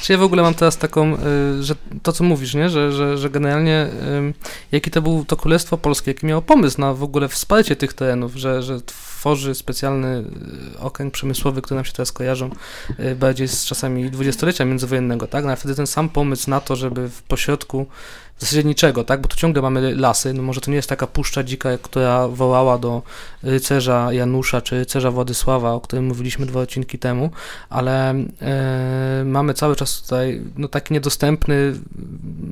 Czy 0.01 0.13
ja 0.13 0.19
w 0.19 0.23
ogóle 0.23 0.41
mam 0.41 0.53
teraz 0.53 0.77
taką, 0.77 1.13
y, 1.13 1.63
że 1.63 1.75
to 2.03 2.13
co 2.13 2.23
mówisz, 2.23 2.53
nie? 2.53 2.69
Że, 2.69 2.91
że, 2.91 3.17
że 3.17 3.29
generalnie 3.29 3.87
y, 4.31 4.33
jaki 4.71 4.91
to 4.91 5.01
był 5.01 5.25
to 5.25 5.37
Królestwo 5.37 5.77
Polskie, 5.77 6.11
jaki 6.11 6.25
miało 6.25 6.41
pomysł 6.41 6.81
na 6.81 6.93
w 6.93 7.03
ogóle 7.03 7.27
wsparcie 7.27 7.75
tych 7.75 7.93
terenów, 7.93 8.35
że, 8.35 8.63
że 8.63 8.81
tworzy 8.81 9.55
specjalny 9.55 10.23
y, 10.75 10.79
okręg 10.79 11.13
przemysłowy, 11.13 11.61
który 11.61 11.75
nam 11.75 11.85
się 11.85 11.93
teraz 11.93 12.11
kojarzą 12.11 12.49
bardziej 13.15 13.47
z 13.47 13.65
czasami 13.65 14.11
dwudziestolecia 14.11 14.65
międzywojennego, 14.65 15.27
tak? 15.27 15.45
No, 15.45 15.51
a 15.51 15.55
wtedy 15.55 15.75
ten 15.75 15.87
sam 15.87 16.09
pomysł 16.09 16.49
na 16.49 16.61
to, 16.61 16.75
żeby 16.75 17.09
w 17.09 17.21
pośrodku 17.21 17.85
w 18.37 18.41
zasadzie 18.41 18.63
niczego, 18.63 19.03
tak? 19.03 19.21
Bo 19.21 19.27
tu 19.27 19.37
ciągle 19.37 19.61
mamy 19.61 19.95
lasy, 19.95 20.33
no 20.33 20.43
może 20.43 20.61
to 20.61 20.71
nie 20.71 20.75
jest 20.75 20.89
taka 20.89 21.07
puszcza 21.07 21.43
dzika, 21.43 21.69
która 21.81 22.27
wołała 22.27 22.77
do 22.77 23.01
rycerza 23.43 24.13
Janusza 24.13 24.61
czy 24.61 24.75
rycerza 24.75 25.11
Władysława, 25.11 25.71
o 25.71 25.81
którym 25.81 26.05
mówiliśmy 26.05 26.45
dwa 26.45 26.59
odcinki 26.59 26.99
temu, 26.99 27.29
ale 27.69 28.09
e, 28.41 29.23
mamy 29.25 29.53
cały 29.53 29.75
czas 29.75 30.01
tutaj 30.01 30.41
no, 30.57 30.67
taki 30.67 30.93
niedostępny 30.93 31.73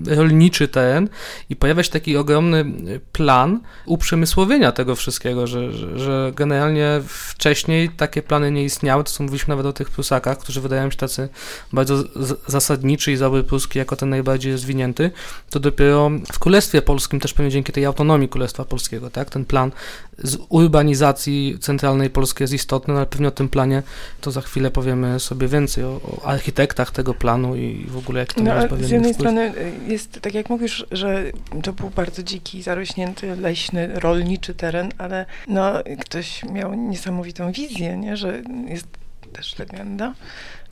rolniczy 0.08 0.68
teren 0.68 1.10
i 1.50 1.56
pojawia 1.56 1.84
się 1.84 1.92
taki 1.92 2.18
ogromny 2.18 2.66
plan 3.12 3.60
uprzemysłowienia 3.86 4.72
tego 4.72 4.96
wszystkiego, 4.96 5.48
że, 5.48 5.72
że, 5.72 6.00
że 6.00 6.32
generalnie 6.36 7.02
wcześniej 7.08 7.90
takie 7.90 8.22
plany 8.22 8.52
nie 8.52 8.64
istniały, 8.64 9.04
to 9.04 9.12
co 9.12 9.24
mówiliśmy 9.24 9.52
nawet 9.52 9.66
o 9.66 9.74
tych 9.74 9.90
Prusakach, 9.90 10.38
którzy 10.38 10.62
wydają 10.62 10.92
się 10.92 10.98
tacy 10.98 11.30
bardzo 11.74 12.04
zasadniczy 12.48 13.12
i 13.12 13.18
zabór 13.18 13.46
pruski 13.46 13.80
jako 13.80 13.96
ten 13.96 14.10
najbardziej 14.10 14.52
rozwinięty, 14.52 15.12
to 15.50 15.60
dopiero 15.76 16.12
w 16.34 16.40
Królestwie 16.40 16.82
Polskim, 16.82 17.20
też 17.20 17.34
pewnie 17.34 17.52
dzięki 17.52 17.72
tej 17.72 17.86
autonomii 17.86 18.30
Królestwa 18.30 18.66
Polskiego, 18.66 19.10
tak, 19.10 19.30
ten 19.30 19.46
plan 19.46 19.72
z 20.18 20.38
urbanizacji 20.50 21.58
centralnej 21.62 22.10
Polski 22.10 22.44
jest 22.44 22.54
istotny, 22.54 22.94
no 22.94 23.00
ale 23.00 23.08
pewnie 23.08 23.28
o 23.28 23.32
tym 23.32 23.50
planie 23.50 23.84
to 24.22 24.32
za 24.32 24.42
chwilę 24.42 24.72
powiemy 24.72 25.20
sobie 25.20 25.48
więcej, 25.48 25.84
o, 25.84 26.02
o 26.22 26.26
architektach 26.26 26.92
tego 26.92 27.14
planu 27.14 27.56
i 27.56 27.86
w 27.90 27.98
ogóle 27.98 28.20
jak 28.20 28.34
to 28.34 28.42
No, 28.42 28.46
miało 28.48 28.62
a 28.62 28.68
pewien 28.68 28.88
z 28.88 28.92
jednej 28.92 29.14
wpływ. 29.14 29.28
strony 29.30 29.54
y, 29.58 29.92
jest, 29.92 30.22
tak 30.22 30.34
jak 30.34 30.50
mówisz, 30.50 30.86
że 30.92 31.24
to 31.64 31.74
był 31.74 31.90
bardzo 31.90 32.24
dziki, 32.24 32.62
zarośnięty, 32.62 33.36
leśny, 33.36 34.00
rolniczy 34.00 34.54
teren, 34.56 34.90
ale 34.98 35.26
no, 35.48 35.74
ktoś 36.00 36.44
miał 36.44 36.74
niesamowitą 36.74 37.52
wizję, 37.52 37.98
nie? 37.98 38.18
że 38.18 38.42
jest 38.68 38.88
też 39.34 39.60
legenda, 39.60 40.14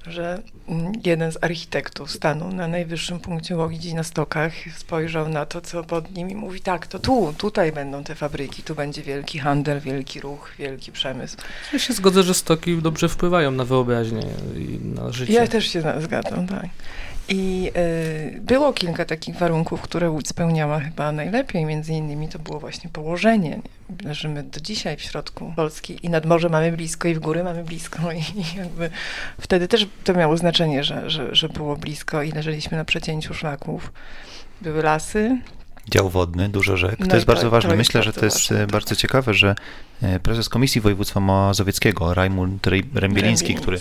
że 0.07 0.39
mm, 0.67 0.93
jeden 1.05 1.31
z 1.31 1.37
architektów 1.41 2.11
stanął 2.11 2.53
na 2.53 2.67
najwyższym 2.67 3.19
punkcie 3.19 3.57
Łodzi 3.57 3.95
na 3.95 4.03
stokach, 4.03 4.53
spojrzał 4.77 5.29
na 5.29 5.45
to, 5.45 5.61
co 5.61 5.83
pod 5.83 6.11
nim 6.15 6.29
i 6.29 6.35
mówi, 6.35 6.61
tak, 6.61 6.87
to 6.87 6.99
tu, 6.99 7.33
tutaj 7.37 7.71
będą 7.71 8.03
te 8.03 8.15
fabryki, 8.15 8.63
tu 8.63 8.75
będzie 8.75 9.01
wielki 9.01 9.39
handel, 9.39 9.79
wielki 9.79 10.19
ruch, 10.19 10.51
wielki 10.59 10.91
przemysł. 10.91 11.37
Ja 11.73 11.79
się 11.79 11.93
zgodzę, 11.93 12.23
że 12.23 12.33
stoki 12.33 12.77
dobrze 12.77 13.09
wpływają 13.09 13.51
na 13.51 13.65
wyobraźnię 13.65 14.25
i 14.55 14.79
na 14.85 15.11
życie. 15.11 15.33
Ja 15.33 15.47
też 15.47 15.67
się 15.67 15.83
zgadzam, 15.99 16.47
tak. 16.47 16.65
I 17.29 17.71
y, 18.35 18.41
było 18.41 18.73
kilka 18.73 19.05
takich 19.05 19.35
warunków, 19.35 19.81
które 19.81 20.09
Łódź 20.09 20.27
spełniała 20.27 20.79
chyba 20.79 21.11
najlepiej. 21.11 21.65
Między 21.65 21.93
innymi 21.93 22.27
to 22.27 22.39
było 22.39 22.59
właśnie 22.59 22.89
położenie. 22.89 23.49
Nie? 23.49 23.59
Leżymy 24.07 24.43
do 24.43 24.59
dzisiaj 24.59 24.97
w 24.97 25.01
środku 25.01 25.53
Polski 25.55 26.05
i 26.05 26.09
nad 26.09 26.25
morze 26.25 26.49
mamy 26.49 26.71
blisko 26.71 27.07
i 27.07 27.15
w 27.15 27.19
góry 27.19 27.43
mamy 27.43 27.63
blisko. 27.63 28.11
I, 28.11 28.19
i 28.41 28.57
jakby 28.57 28.89
wtedy 29.41 29.67
też 29.67 29.87
to 30.03 30.13
miało 30.13 30.37
znaczenie, 30.37 30.83
że, 30.83 31.09
że, 31.09 31.35
że 31.35 31.49
było 31.49 31.75
blisko 31.75 32.23
i 32.23 32.31
leżeliśmy 32.31 32.77
na 32.77 32.85
przecięciu 32.85 33.33
szlaków. 33.33 33.93
Były 34.61 34.83
lasy, 34.83 35.37
Dział 35.91 36.09
wodny, 36.09 36.49
dużo 36.49 36.77
rzek. 36.77 36.99
No 36.99 37.07
to 37.07 37.15
jest 37.15 37.25
i 37.25 37.27
bardzo 37.27 37.43
to- 37.43 37.49
ważne. 37.49 37.69
to 37.69 37.75
jest 37.75 37.89
Myślę, 37.89 38.03
że 38.03 38.07
bardzo 38.07 38.19
to 38.19 38.25
jest 38.25 38.37
ważne, 38.37 38.63
e, 38.63 38.67
bardzo 38.67 38.95
ciekawe, 38.95 39.33
że 39.33 39.55
e, 40.01 40.19
prezes 40.19 40.49
Komisji 40.49 40.81
Województwa 40.81 41.19
Mazowieckiego, 41.19 42.13
Rajmund 42.13 42.67
Rębieliński, 42.93 43.55
który 43.55 43.79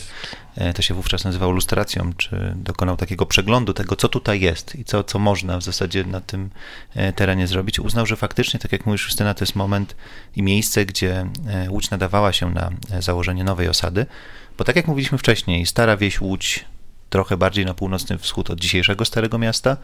e, 0.56 0.74
to 0.74 0.82
się 0.82 0.94
wówczas 0.94 1.24
nazywał 1.24 1.52
lustracją, 1.52 2.12
czy 2.16 2.52
dokonał 2.56 2.96
takiego 2.96 3.26
przeglądu 3.26 3.72
tego, 3.72 3.96
co 3.96 4.08
tutaj 4.08 4.40
jest 4.40 4.74
i 4.74 4.84
co, 4.84 5.04
co 5.04 5.18
można 5.18 5.58
w 5.58 5.62
zasadzie 5.62 6.04
na 6.04 6.20
tym 6.20 6.50
terenie 7.16 7.46
zrobić, 7.46 7.80
uznał, 7.80 8.06
że 8.06 8.16
faktycznie, 8.16 8.60
tak 8.60 8.72
jak 8.72 8.86
mówisz 8.86 9.04
Justyna, 9.04 9.34
to 9.34 9.44
jest 9.44 9.56
moment 9.56 9.96
i 10.36 10.42
miejsce, 10.42 10.86
gdzie 10.86 11.26
Łódź 11.68 11.90
nadawała 11.90 12.32
się 12.32 12.50
na 12.50 12.70
założenie 13.00 13.44
nowej 13.44 13.68
osady, 13.68 14.06
bo 14.58 14.64
tak 14.64 14.76
jak 14.76 14.88
mówiliśmy 14.88 15.18
wcześniej, 15.18 15.66
stara 15.66 15.96
wieś 15.96 16.20
Łódź 16.20 16.64
trochę 17.12 17.36
bardziej 17.36 17.66
na 17.66 17.74
północny 17.74 18.18
wschód 18.18 18.50
od 18.50 18.60
dzisiejszego 18.60 19.04
Starego 19.04 19.38
Miasta. 19.38 19.76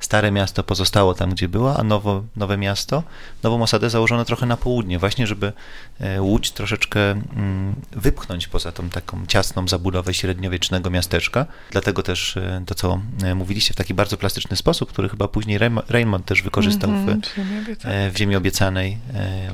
Stare 0.00 0.30
miasto 0.30 0.62
pozostało 0.64 1.14
tam, 1.14 1.30
gdzie 1.30 1.48
było, 1.48 1.76
a 1.78 1.82
nowo, 1.82 2.22
nowe 2.36 2.56
miasto, 2.56 3.02
nową 3.42 3.62
osadę 3.62 3.90
założono 3.90 4.24
trochę 4.24 4.46
na 4.46 4.56
południe, 4.56 4.98
właśnie 4.98 5.26
żeby 5.26 5.52
e, 6.00 6.22
Łódź 6.22 6.50
troszeczkę 6.50 7.00
mm, 7.10 7.74
wypchnąć 7.92 8.48
poza 8.48 8.72
tą 8.72 8.88
taką 8.90 9.26
ciasną 9.26 9.68
zabudowę 9.68 10.14
średniowiecznego 10.14 10.90
miasteczka. 10.90 11.46
Dlatego 11.70 12.02
też 12.02 12.36
e, 12.36 12.62
to, 12.66 12.74
co 12.74 13.00
e, 13.24 13.34
mówiliście 13.34 13.74
w 13.74 13.76
taki 13.76 13.94
bardzo 13.94 14.16
plastyczny 14.16 14.56
sposób, 14.56 14.92
który 14.92 15.08
chyba 15.08 15.28
później 15.28 15.58
Raymond 15.88 16.24
też 16.26 16.42
wykorzystał 16.42 16.90
Mhm, 16.90 17.20
w, 17.22 17.26
Ziemi 17.36 17.58
obiecanej. 17.62 18.06
e, 18.06 18.10
w 18.10 18.16
Ziemi 18.18 18.36
Obiecanej, 18.36 18.98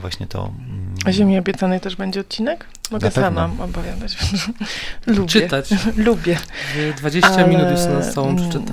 właśnie 0.00 0.26
to... 0.26 0.44
mm, 0.44 0.94
A 1.04 1.12
Ziemi 1.12 1.38
obiecanej 1.38 1.80
też 1.80 1.96
będzie 1.96 2.20
odcinek? 2.20 2.66
Mogę 2.90 3.06
Na 3.06 3.10
pewno. 3.10 3.40
sama 3.48 3.64
opowiadać. 3.64 4.16
Lubię. 5.06 5.28
Czytać. 5.28 5.70
Lubię. 5.96 6.36
W 6.74 6.98
20 6.98 7.28
Ale, 7.28 7.46
minut 7.48 7.70
już 7.70 7.80
nas 7.80 8.14
całą 8.14 8.28
mm, 8.28 8.50
przeczyta. 8.50 8.72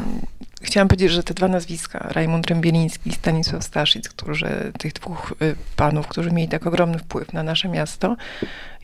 Chciałam 0.62 0.88
powiedzieć, 0.88 1.12
że 1.12 1.24
te 1.24 1.34
dwa 1.34 1.48
nazwiska, 1.48 2.00
Rajmund 2.00 2.48
Rębieliński 2.48 3.10
i 3.10 3.14
Stanisław 3.14 3.64
Staszic, 3.64 4.10
którzy, 4.10 4.72
tych 4.80 4.94
dwóch 4.94 5.34
y, 5.42 5.56
panów, 5.76 6.08
którzy 6.08 6.32
mieli 6.32 6.50
tak 6.50 6.68
ogromny 6.68 7.00
wpływ 7.00 7.34
na 7.34 7.44
nasze 7.44 7.70
miasto, 7.70 8.16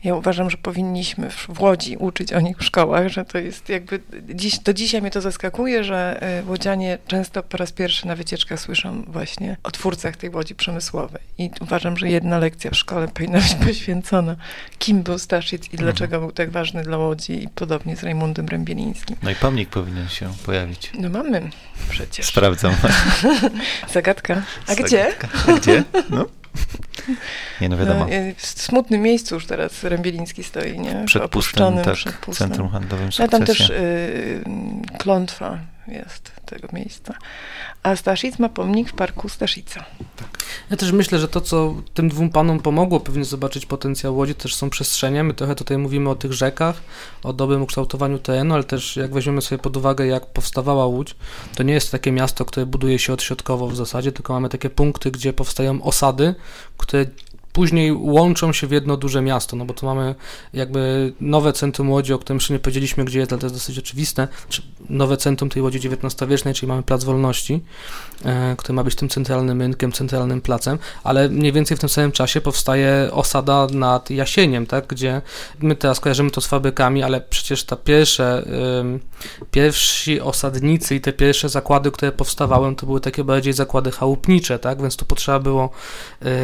ja 0.04 0.14
uważam, 0.14 0.50
że 0.50 0.56
powinniśmy 0.56 1.30
w, 1.30 1.60
Łodzi 1.60 1.96
uczyć 1.96 2.32
o 2.32 2.40
nich 2.40 2.58
w 2.58 2.64
szkołach, 2.64 3.08
że 3.08 3.24
to 3.24 3.38
jest 3.38 3.68
jakby, 3.68 4.00
dziś, 4.34 4.58
do 4.58 4.72
dzisiaj 4.72 5.00
mnie 5.00 5.10
to 5.10 5.20
zaskakuje, 5.20 5.84
że 5.84 6.20
y, 6.40 6.48
łodzianie 6.48 6.98
często 7.06 7.42
po 7.42 7.56
raz 7.56 7.72
pierwszy 7.72 8.06
na 8.06 8.16
wycieczkach 8.16 8.60
słyszą 8.60 9.02
właśnie 9.08 9.56
o 9.62 9.70
twórcach 9.70 10.16
tej 10.16 10.30
Łodzi 10.30 10.54
przemysłowej. 10.54 11.22
I 11.38 11.50
uważam, 11.60 11.96
że 11.96 12.08
jedna 12.08 12.38
lekcja 12.38 12.70
w 12.70 12.76
szkole 12.76 13.08
powinna 13.14 13.38
być 13.38 13.54
poświęcona, 13.54 14.36
kim 14.78 15.02
był 15.02 15.18
Staszic 15.18 15.72
i 15.72 15.76
dlaczego 15.76 16.20
był 16.20 16.32
tak 16.32 16.50
ważny 16.50 16.82
dla 16.82 16.98
Łodzi 16.98 17.44
i 17.44 17.48
podobnie 17.48 17.96
z 17.96 18.02
Rajmundem 18.02 18.48
Rębielińskim. 18.48 19.16
No 19.22 19.30
i 19.30 19.34
pomnik 19.34 19.68
powinien 19.68 20.08
się 20.08 20.32
pojawić. 20.46 20.92
No 20.98 21.08
mamy 21.08 21.50
przecież. 21.90 22.26
Sprawdzam. 22.26 22.74
Zagadka. 23.94 24.42
A 24.66 24.74
gdzie? 24.74 25.12
A 25.48 25.52
gdzie? 25.52 25.84
No. 26.10 26.26
Nie 27.60 27.68
no 27.68 27.76
wiadomo. 27.76 28.00
No, 28.04 28.12
y, 28.14 28.34
w 28.36 28.46
smutnym 28.46 29.02
miejscu 29.02 29.34
już 29.34 29.46
teraz 29.46 29.84
Rębieliński 29.84 30.44
stoi, 30.44 30.78
nie? 30.78 31.02
Przed 31.06 31.22
Opuszczonym, 31.22 31.84
tak, 31.84 31.94
przed 31.94 32.16
pustem. 32.16 32.48
centrum 32.48 32.68
handlowym 32.68 33.08
A 33.18 33.28
tam 33.28 33.40
Sukcesja. 33.40 33.66
też 33.66 33.70
y, 33.70 34.44
klątwa 34.98 35.58
jest 35.88 36.32
tego 36.46 36.68
miejsca. 36.72 37.14
A 37.82 37.96
Staszic 37.96 38.38
ma 38.38 38.48
pomnik 38.48 38.90
w 38.90 38.92
parku 38.92 39.28
Staszica. 39.28 39.84
Ja 40.70 40.76
też 40.76 40.92
myślę, 40.92 41.18
że 41.18 41.28
to, 41.28 41.40
co 41.40 41.74
tym 41.94 42.08
dwóm 42.08 42.30
panom 42.30 42.60
pomogło 42.60 43.00
pewnie 43.00 43.24
zobaczyć 43.24 43.66
potencjał 43.66 44.16
Łodzi, 44.16 44.34
też 44.34 44.54
są 44.54 44.70
przestrzenie. 44.70 45.24
My 45.24 45.34
trochę 45.34 45.54
tutaj 45.54 45.78
mówimy 45.78 46.10
o 46.10 46.14
tych 46.14 46.32
rzekach, 46.32 46.82
o 47.22 47.32
dobrym 47.32 47.62
ukształtowaniu 47.62 48.18
terenu, 48.18 48.54
ale 48.54 48.64
też 48.64 48.96
jak 48.96 49.12
weźmiemy 49.12 49.42
sobie 49.42 49.58
pod 49.58 49.76
uwagę, 49.76 50.06
jak 50.06 50.26
powstawała 50.26 50.86
Łódź, 50.86 51.14
to 51.54 51.62
nie 51.62 51.74
jest 51.74 51.92
takie 51.92 52.12
miasto, 52.12 52.44
które 52.44 52.66
buduje 52.66 52.98
się 52.98 53.12
odśrodkowo 53.12 53.68
w 53.68 53.76
zasadzie, 53.76 54.12
tylko 54.12 54.32
mamy 54.32 54.48
takie 54.48 54.70
punkty, 54.70 55.10
gdzie 55.10 55.32
powstają 55.32 55.82
osady, 55.82 56.34
które 56.78 57.06
później 57.54 57.92
łączą 57.92 58.52
się 58.52 58.66
w 58.66 58.70
jedno 58.70 58.96
duże 58.96 59.22
miasto, 59.22 59.56
no 59.56 59.64
bo 59.64 59.74
tu 59.74 59.86
mamy 59.86 60.14
jakby 60.52 61.12
nowe 61.20 61.52
centrum 61.52 61.90
Łodzi, 61.90 62.12
o 62.12 62.18
którym 62.18 62.36
jeszcze 62.36 62.52
nie 62.52 62.60
powiedzieliśmy, 62.60 63.04
gdzie 63.04 63.18
jest, 63.18 63.32
ale 63.32 63.40
to 63.40 63.46
jest 63.46 63.56
dosyć 63.56 63.78
oczywiste, 63.78 64.28
czy 64.48 64.62
nowe 64.88 65.16
centrum 65.16 65.50
tej 65.50 65.62
Łodzi 65.62 65.78
XIX-wiecznej, 65.88 66.54
czyli 66.54 66.68
mamy 66.68 66.82
Plac 66.82 67.04
Wolności, 67.04 67.62
e, 68.24 68.54
który 68.56 68.74
ma 68.74 68.84
być 68.84 68.94
tym 68.94 69.08
centralnym 69.08 69.60
rynkiem, 69.60 69.92
centralnym 69.92 70.40
placem, 70.40 70.78
ale 71.04 71.28
mniej 71.28 71.52
więcej 71.52 71.76
w 71.76 71.80
tym 71.80 71.88
samym 71.88 72.12
czasie 72.12 72.40
powstaje 72.40 73.08
osada 73.12 73.66
nad 73.72 74.10
Jasieniem, 74.10 74.66
tak, 74.66 74.86
gdzie 74.86 75.22
my 75.58 75.76
teraz 75.76 76.00
kojarzymy 76.00 76.30
to 76.30 76.40
z 76.40 76.46
fabrykami, 76.46 77.02
ale 77.02 77.20
przecież 77.20 77.64
ta 77.64 77.76
pierwsze, 77.76 78.44
pierwsi 79.50 80.20
osadnicy 80.20 80.94
i 80.94 81.00
te 81.00 81.12
pierwsze 81.12 81.48
zakłady, 81.48 81.90
które 81.90 82.12
powstawały, 82.12 82.74
to 82.74 82.86
były 82.86 83.00
takie 83.00 83.24
bardziej 83.24 83.52
zakłady 83.52 83.90
chałupnicze, 83.90 84.58
tak, 84.58 84.82
więc 84.82 84.96
tu 84.96 85.04
potrzeba 85.04 85.38
było 85.38 85.70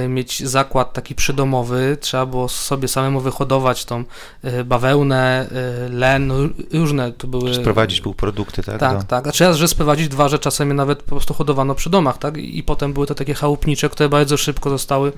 y, 0.05 0.09
mieć 0.09 0.49
zakład 0.49 1.00
taki 1.01 1.15
przydomowy, 1.15 1.97
trzeba 2.01 2.27
było 2.27 2.49
sobie 2.49 2.89
samemu 2.89 3.21
wyhodować 3.21 3.85
tą 3.85 4.05
y, 4.45 4.65
bawełnę, 4.65 5.47
y, 5.87 5.89
len, 5.89 6.31
r- 6.33 6.51
różne 6.73 7.13
tu 7.13 7.29
były... 7.29 7.55
Sprowadzić 7.55 8.01
półprodukty, 8.01 8.63
tak? 8.63 8.81
Tak, 8.81 8.99
do- 8.99 9.03
tak. 9.05 9.27
A 9.27 9.33
czy 9.33 9.45
raz, 9.45 9.57
że 9.57 9.69
sprowadzić 9.69 10.09
dwa, 10.09 10.29
że 10.29 10.39
czasem 10.39 10.69
je 10.69 10.75
nawet 10.75 11.03
po 11.03 11.11
prostu 11.11 11.35
hodowano 11.35 11.75
przy 11.75 11.91
domach, 11.91 12.19
tak? 12.19 12.37
I 12.37 12.63
potem 12.63 12.93
były 12.93 13.07
to 13.07 13.15
takie 13.15 13.35
chałupnicze, 13.35 13.89
które 13.89 14.09
bardzo 14.09 14.37
szybko 14.37 14.71
zostały 14.71 15.13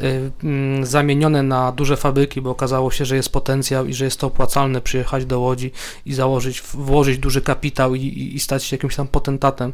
y, 0.00 0.30
mm, 0.44 0.86
zamienione 0.86 1.42
na 1.42 1.72
duże 1.72 1.96
fabryki, 1.96 2.40
bo 2.40 2.50
okazało 2.50 2.90
się, 2.90 3.04
że 3.04 3.16
jest 3.16 3.32
potencjał 3.32 3.86
i 3.86 3.94
że 3.94 4.04
jest 4.04 4.20
to 4.20 4.26
opłacalne 4.26 4.80
przyjechać 4.80 5.24
do 5.26 5.40
Łodzi 5.40 5.70
i 6.06 6.14
założyć, 6.14 6.62
włożyć 6.62 7.18
duży 7.18 7.42
kapitał 7.42 7.94
i, 7.94 8.00
i, 8.00 8.36
i 8.36 8.40
stać 8.40 8.64
się 8.64 8.76
jakimś 8.76 8.96
tam 8.96 9.08
potentatem 9.08 9.72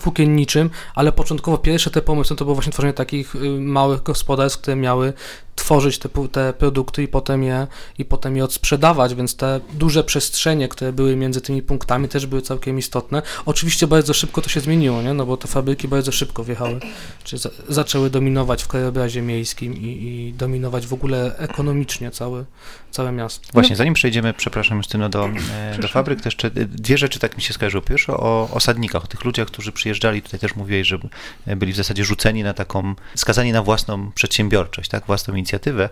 włókienniczym, 0.00 0.70
ale 0.94 1.12
początkowo 1.12 1.58
pierwsze 1.58 1.90
te 1.90 2.02
pomysły 2.02 2.36
to 2.36 2.44
było 2.44 2.54
właśnie 2.54 2.72
tworzenie 2.72 2.94
takich 2.94 3.34
y, 3.36 3.38
małych 3.60 4.02
gospodarstw, 4.02 4.60
które 4.60 4.76
miały 4.76 5.12
tworzyć 5.54 5.98
te, 5.98 6.08
te 6.32 6.52
produkty 6.52 7.02
i 7.02 7.08
potem, 7.08 7.42
je, 7.42 7.66
i 7.98 8.04
potem 8.04 8.36
je 8.36 8.44
odsprzedawać, 8.44 9.14
więc 9.14 9.36
te 9.36 9.60
duże 9.72 10.04
przestrzenie, 10.04 10.68
które 10.68 10.92
były 10.92 11.16
między 11.16 11.40
tymi 11.40 11.62
punktami 11.62 12.08
też 12.08 12.26
były 12.26 12.42
całkiem 12.42 12.78
istotne. 12.78 13.22
Oczywiście 13.46 13.86
bardzo 13.86 14.14
szybko 14.14 14.42
to 14.42 14.48
się 14.48 14.60
zmieniło, 14.60 15.02
nie? 15.02 15.14
no 15.14 15.26
bo 15.26 15.36
te 15.36 15.48
fabryki 15.48 15.88
bardzo 15.88 16.12
szybko 16.12 16.44
wjechały, 16.44 16.80
czy 17.24 17.38
za, 17.38 17.50
zaczęły 17.68 18.10
dominować 18.10 18.62
w 18.62 18.68
krajobrazie 18.68 19.22
miejskim 19.22 19.76
i, 19.76 19.86
i 19.86 20.32
dominować 20.32 20.86
w 20.86 20.92
ogóle 20.92 21.36
ekonomicznie 21.38 22.10
całe, 22.10 22.44
całe 22.90 23.12
miasto. 23.12 23.48
Właśnie, 23.52 23.76
zanim 23.76 23.94
przejdziemy, 23.94 24.34
przepraszam 24.34 24.78
Justyno, 24.78 25.08
do, 25.08 25.28
e, 25.52 25.78
do 25.78 25.88
fabryk, 25.88 26.20
to 26.20 26.26
jeszcze 26.26 26.50
dwie 26.50 26.98
rzeczy 26.98 27.18
tak 27.18 27.36
mi 27.36 27.42
się 27.42 27.54
skojarzyły. 27.54 27.82
Pierwsze 27.82 28.12
o 28.16 28.48
osadnikach, 28.52 29.04
o 29.04 29.06
tych 29.06 29.24
ludziach, 29.24 29.46
którzy 29.46 29.72
przyjeżdżali, 29.82 30.22
tutaj 30.22 30.40
też 30.40 30.56
mówiłeś, 30.56 30.88
że 30.88 30.98
byli 31.56 31.72
w 31.72 31.76
zasadzie 31.76 32.04
rzuceni 32.04 32.42
na 32.42 32.54
taką, 32.54 32.94
skazani 33.14 33.52
na 33.52 33.62
własną 33.62 34.12
przedsiębiorczość, 34.12 34.90
tak, 34.90 35.06
własną 35.06 35.34
inicjatywę. 35.34 35.88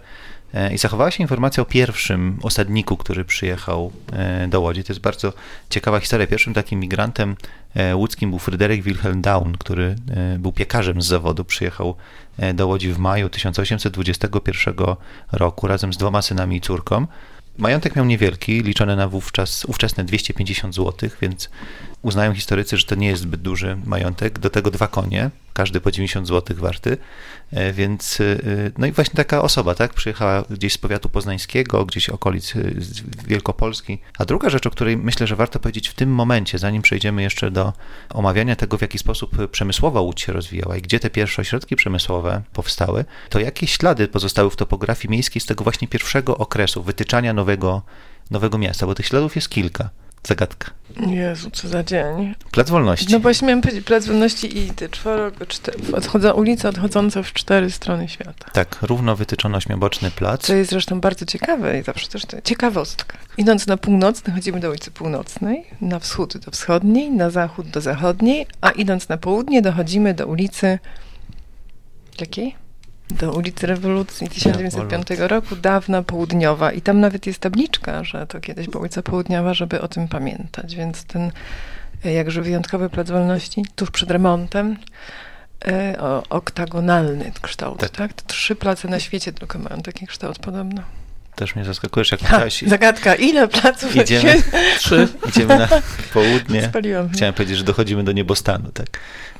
E, 0.54 0.75
I 0.75 0.78
zachowała 0.78 1.11
się 1.11 1.23
informacja 1.23 1.62
o 1.62 1.66
pierwszym 1.66 2.38
osadniku, 2.42 2.97
który 2.97 3.25
przyjechał 3.25 3.92
e, 4.12 4.49
do 4.49 4.61
Łodzi. 4.61 4.85
To 4.85 4.92
jest 4.92 5.00
bardzo 5.00 5.32
ciekawa 5.70 6.00
historia. 6.00 6.26
Pierwszym 6.26 6.54
takim 6.54 6.80
migrantem 6.80 7.37
e, 7.75 7.97
łódzkim 7.97 8.30
był 8.30 8.38
Fryderyk 8.38 8.82
Wilhelm 8.82 9.23
Daun, 9.23 9.56
który 9.59 9.97
był 10.38 10.52
piekarzem 10.52 11.02
z 11.02 11.06
zawodu. 11.06 11.44
Przyjechał 11.44 11.94
do 12.54 12.66
Łodzi 12.66 12.92
w 12.92 12.99
maju 12.99 13.28
1821 13.28 14.75
roku 15.32 15.66
razem 15.66 15.92
z 15.92 15.97
dwoma 15.97 16.23
synami 16.23 16.56
i 16.56 16.61
córką. 16.61 17.06
Majątek 17.59 17.97
miał 17.97 18.04
niewielki, 18.04 18.62
liczony 18.62 18.97
na 18.97 19.09
wówczas 19.09 19.64
ówczesne 19.64 20.04
250 20.04 20.75
zł, 20.75 21.11
więc 21.20 21.50
uznają 22.02 22.35
historycy, 22.35 22.76
że 22.76 22.85
to 22.85 22.95
nie 22.95 23.09
jest 23.09 23.23
zbyt 23.23 23.40
duży 23.42 23.76
majątek. 23.85 24.38
Do 24.38 24.50
tego 24.50 24.71
dwa 24.71 24.88
konie, 24.88 25.30
każdy 25.52 25.80
po 25.80 25.90
90 25.90 26.28
zł 26.28 26.57
warty, 26.57 26.97
e, 27.52 27.73
więc 27.73 28.21
e, 28.21 28.25
no 28.78 28.87
i 28.87 28.92
właśnie 28.92 29.14
taka 29.14 29.42
osoba, 29.42 29.75
tak, 29.75 29.95
przyjechała 29.95 30.45
gdzieś 30.50 30.73
z 30.73 30.78
powiatu 30.78 31.09
poznańskiego, 31.09 31.85
gdzieś 31.87 32.09
okolic 32.09 32.57
e, 32.57 32.61
Wielkopolski. 33.26 33.99
A 34.19 34.25
druga 34.25 34.50
rzecz, 34.50 34.66
o 34.66 34.71
której 34.71 34.97
myślę, 34.97 35.26
że 35.26 35.37
warto 35.37 35.59
powiedzieć 35.61 35.88
w 35.88 35.95
tym 35.95 36.14
momencie, 36.14 36.59
zanim 36.59 36.83
przejdziemy 36.83 37.23
jeszcze 37.23 37.50
do 37.50 37.73
omawiania 38.11 38.57
tego, 38.57 38.78
w 38.78 38.83
jaki 38.83 38.99
sposób 38.99 39.49
przemysłowa 39.50 40.00
Łódź 40.00 40.21
się 40.21 40.33
rozwijała 40.33 40.76
i 40.76 40.83
gdzie 40.83 41.00
te 41.00 41.11
pierwsze 41.11 41.42
ośrodki 41.42 41.76
przemysłowe 41.76 42.42
powstały, 42.52 43.04
to 43.28 43.40
jakie 43.40 43.66
ślady 43.66 44.09
pozostały 44.09 44.50
w 44.50 44.57
topografii 44.57 45.11
miejskiej 45.11 45.40
z 45.40 45.47
tego 45.47 45.64
właśnie 45.64 45.88
pierwszego 45.88 46.38
okresu 46.38 46.83
wytyczania 46.83 47.33
nowego, 47.33 47.83
nowego 48.30 48.59
miasta, 48.59 48.87
bo 48.87 48.95
tych 48.95 49.07
śladów 49.07 49.37
jest 49.37 49.49
kilka. 49.49 49.90
Zagadka. 50.22 50.70
Jezu, 51.06 51.50
co 51.50 51.68
za 51.68 51.84
dzień. 51.84 52.34
Plac 52.50 52.70
Wolności. 52.70 53.12
No 53.12 53.20
właśnie 53.20 53.48
miałem 53.48 53.60
powiedzieć, 53.60 53.84
Plac 53.84 54.06
Wolności 54.06 54.58
i 54.58 54.70
te 54.70 54.88
czworo, 54.88 55.30
cztery, 55.48 55.78
odchodza, 55.92 56.32
ulica 56.32 56.68
odchodząca 56.68 57.22
w 57.22 57.32
cztery 57.32 57.70
strony 57.70 58.08
świata. 58.08 58.50
Tak, 58.52 58.78
równo 58.82 59.16
wytyczony 59.16 59.56
ośmioboczny 59.56 60.10
plac. 60.10 60.40
Co 60.40 60.54
jest 60.54 60.70
zresztą 60.70 61.00
bardzo 61.00 61.26
ciekawe 61.26 61.78
i 61.78 61.82
zawsze 61.82 62.08
też 62.08 62.24
to 62.26 62.40
ciekawostka. 62.40 63.18
Idąc 63.36 63.66
na 63.66 63.76
północ, 63.76 64.22
dochodzimy 64.22 64.60
do 64.60 64.70
ulicy 64.70 64.90
Północnej, 64.90 65.64
na 65.80 65.98
wschód 65.98 66.38
do 66.38 66.50
wschodniej, 66.50 67.10
na 67.10 67.30
zachód 67.30 67.66
do 67.68 67.80
zachodniej, 67.80 68.46
a 68.60 68.70
idąc 68.70 69.08
na 69.08 69.16
południe 69.16 69.62
dochodzimy 69.62 70.14
do 70.14 70.26
ulicy... 70.26 70.78
Jakiej? 72.20 72.56
Do 73.12 73.33
ulicy 73.33 73.67
Rewolucji 73.67 74.29
1905 74.29 75.07
roku, 75.19 75.57
dawna 75.57 76.02
południowa. 76.02 76.73
I 76.73 76.81
tam 76.81 77.00
nawet 77.00 77.26
jest 77.26 77.38
tabliczka, 77.38 78.05
że 78.05 78.26
to 78.26 78.40
kiedyś 78.40 78.69
była 78.69 78.81
ulica 78.81 79.02
południowa, 79.02 79.55
żeby 79.55 79.81
o 79.81 79.88
tym 79.88 80.09
pamiętać. 80.09 80.76
Więc 80.76 81.05
ten 81.05 81.33
jakże 82.05 82.43
wyjątkowy 82.43 82.90
plac 82.90 83.11
wolności, 83.11 83.64
tuż 83.75 83.90
przed 83.90 84.11
remontem, 84.11 84.76
e, 85.67 86.00
o, 86.00 86.23
oktagonalny 86.31 87.33
kształt, 87.43 87.81
tak. 87.81 87.90
tak? 87.90 88.12
Trzy 88.12 88.57
place 88.57 88.88
na 88.88 89.00
świecie 89.00 89.33
tylko 89.33 89.59
mają 89.59 89.83
taki 89.83 90.07
kształt 90.07 90.38
podobno. 90.38 90.83
Też 91.34 91.56
mnie 91.56 91.64
zaskakujesz, 91.64 92.10
jak 92.10 92.20
chciałaś. 92.25 92.62
Zagadka, 92.66 93.14
ile 93.14 93.49
placów 93.49 93.96
Idziemy, 93.96 94.42
trzy. 94.78 95.08
Idziemy 95.28 95.58
na 95.58 95.68
południe. 96.14 96.64
Spaliłam. 96.64 97.10
Chciałem 97.10 97.34
powiedzieć, 97.34 97.58
że 97.58 97.64
dochodzimy 97.64 98.04
do 98.04 98.12
niebostanu, 98.12 98.70
tak. 98.72 98.87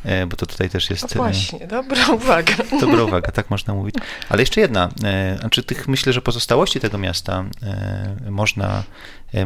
E, 0.05 0.27
bo 0.27 0.37
to 0.37 0.47
tutaj 0.47 0.71
też 0.71 0.91
jest... 0.91 1.05
O 1.05 1.09
właśnie, 1.17 1.67
dobra 1.67 2.09
uwaga. 2.09 2.55
Dobra 2.81 3.03
uwaga, 3.03 3.33
tak 3.33 3.51
można 3.51 3.75
mówić. 3.75 3.95
Ale 4.29 4.43
jeszcze 4.43 4.61
jedna, 4.61 4.89
e, 5.05 5.37
znaczy 5.41 5.63
tych, 5.63 5.89
myślę, 5.89 6.13
że 6.13 6.23
pozostałości 6.23 6.81
tego 6.81 6.99
miasta 6.99 7.45
e, 7.63 8.31
można, 8.31 8.83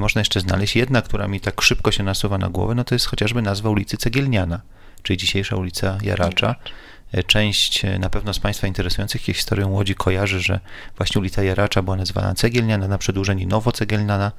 można 0.00 0.20
jeszcze 0.20 0.40
znaleźć. 0.40 0.76
Jedna, 0.76 1.02
która 1.02 1.28
mi 1.28 1.40
tak 1.40 1.62
szybko 1.62 1.92
się 1.92 2.02
nasuwa 2.02 2.38
na 2.38 2.48
głowę, 2.48 2.74
no 2.74 2.84
to 2.84 2.94
jest 2.94 3.06
chociażby 3.06 3.42
nazwa 3.42 3.70
ulicy 3.70 3.96
Cegielniana, 3.96 4.60
czyli 5.02 5.16
dzisiejsza 5.16 5.56
ulica 5.56 5.98
Jaracza. 6.02 6.54
Część 7.26 7.83
na 7.99 8.11
pewno 8.11 8.35
z 8.35 8.38
Państwa 8.38 8.66
interesujących 8.66 9.23
się 9.23 9.33
historią 9.33 9.71
Łodzi 9.71 9.94
kojarzy, 9.94 10.40
że 10.40 10.61
właśnie 10.97 11.18
ulica 11.18 11.42
Jaracza 11.42 11.83
była 11.83 11.97
nazywana 11.97 12.35
Cegielniana, 12.35 12.88
na 12.88 12.99
przedłużenie 12.99 13.47
Nowocegielniana, 13.47 14.33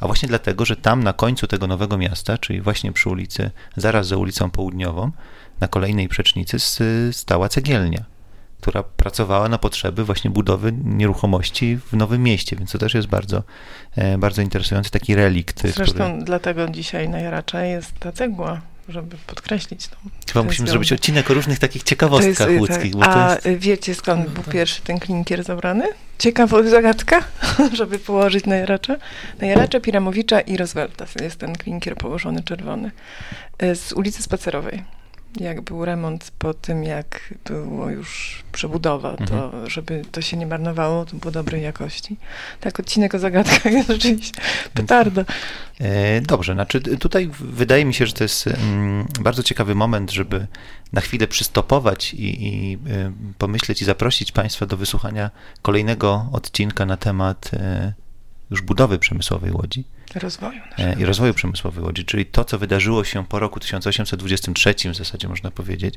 a 0.00 0.06
właśnie 0.06 0.28
dlatego, 0.28 0.64
że 0.64 0.76
tam 0.76 1.04
na 1.04 1.12
końcu 1.12 1.46
tego 1.46 1.66
nowego 1.66 1.98
miasta, 1.98 2.38
czyli 2.38 2.60
właśnie 2.60 2.92
przy 2.92 3.10
ulicy, 3.10 3.50
zaraz 3.76 4.06
za 4.06 4.16
ulicą 4.16 4.50
Południową, 4.50 5.10
na 5.60 5.68
kolejnej 5.68 6.08
przecznicy 6.08 6.58
stała 7.12 7.48
cegielnia, 7.48 8.04
która 8.60 8.82
pracowała 8.82 9.48
na 9.48 9.58
potrzeby 9.58 10.04
właśnie 10.04 10.30
budowy 10.30 10.72
nieruchomości 10.84 11.78
w 11.78 11.92
Nowym 11.92 12.22
Mieście, 12.22 12.56
więc 12.56 12.72
to 12.72 12.78
też 12.78 12.94
jest 12.94 13.08
bardzo, 13.08 13.42
e, 13.96 14.18
bardzo 14.18 14.42
interesujący 14.42 14.90
taki 14.90 15.14
relikt. 15.14 15.60
Zresztą 15.60 16.04
który... 16.10 16.24
dlatego 16.24 16.68
dzisiaj 16.68 17.08
na 17.08 17.20
Jaracza 17.20 17.62
jest 17.62 17.98
ta 17.98 18.12
cegła, 18.12 18.60
żeby 18.88 19.16
podkreślić 19.26 19.88
to. 19.88 19.96
Chyba 20.32 20.42
musimy 20.42 20.68
zrobić 20.68 20.92
odcinek 20.92 21.30
o 21.30 21.34
różnych 21.34 21.58
takich 21.58 21.82
ciekawostkach 21.82 22.50
jest, 22.50 22.60
łódzkich. 22.60 22.92
Tak. 23.00 23.16
A 23.44 23.48
jest... 23.48 23.60
wiecie 23.60 23.94
skąd 23.94 24.24
no, 24.24 24.30
był 24.30 24.42
tak. 24.42 24.52
pierwszy 24.52 24.82
ten 24.82 25.00
klinkier 25.00 25.44
zabrany? 25.44 25.84
Ciekawa 26.18 26.62
zagadka, 26.62 27.24
żeby 27.72 27.98
położyć 27.98 28.46
na 28.46 28.56
Jaracza. 28.56 28.96
Na 29.40 29.46
Jaracza, 29.46 29.80
Piramowicza 29.80 30.40
i 30.40 30.56
Roosevelta 30.56 31.06
jest 31.22 31.36
ten 31.36 31.56
klinkier 31.56 31.96
położony 31.96 32.42
czerwony 32.42 32.90
e, 33.58 33.74
z 33.74 33.92
ulicy 33.92 34.22
Spacerowej 34.22 34.95
jak 35.40 35.60
był 35.60 35.84
remont 35.84 36.32
po 36.38 36.54
tym, 36.54 36.84
jak 36.84 37.34
było 37.44 37.90
już 37.90 38.42
przebudowa, 38.52 39.16
to 39.16 39.44
mhm. 39.44 39.70
żeby 39.70 40.02
to 40.12 40.22
się 40.22 40.36
nie 40.36 40.46
marnowało, 40.46 41.04
to 41.04 41.16
było 41.16 41.32
dobrej 41.32 41.62
jakości. 41.62 42.16
Tak, 42.60 42.80
odcinek 42.80 43.14
o 43.14 43.18
zagadkach 43.18 43.72
jest 43.72 43.88
rzeczywiście 43.98 44.32
petarda. 44.74 45.24
E, 45.80 46.20
dobrze, 46.20 46.52
znaczy 46.52 46.80
tutaj 46.80 47.30
wydaje 47.40 47.84
mi 47.84 47.94
się, 47.94 48.06
że 48.06 48.12
to 48.12 48.24
jest 48.24 48.46
mm, 48.46 49.06
bardzo 49.20 49.42
ciekawy 49.42 49.74
moment, 49.74 50.10
żeby 50.10 50.46
na 50.92 51.00
chwilę 51.00 51.26
przystopować 51.28 52.14
i, 52.14 52.46
i 52.46 52.74
y, 52.74 52.78
pomyśleć 53.38 53.82
i 53.82 53.84
zaprosić 53.84 54.32
Państwa 54.32 54.66
do 54.66 54.76
wysłuchania 54.76 55.30
kolejnego 55.62 56.28
odcinka 56.32 56.86
na 56.86 56.96
temat 56.96 57.50
e, 57.52 57.92
już 58.50 58.62
budowy 58.62 58.98
przemysłowej 58.98 59.52
Łodzi. 59.52 59.84
Rozwoju. 60.14 60.60
E, 60.78 61.00
I 61.00 61.04
rozwoju 61.04 61.34
przemysłowej 61.34 61.84
Łodzi, 61.84 62.04
czyli 62.04 62.26
to, 62.26 62.44
co 62.44 62.58
wydarzyło 62.58 63.04
się 63.04 63.26
po 63.26 63.38
roku 63.38 63.60
1823 63.60 64.74
w 64.92 64.96
zasadzie 64.96 65.28
można 65.28 65.50
powiedzieć. 65.50 65.94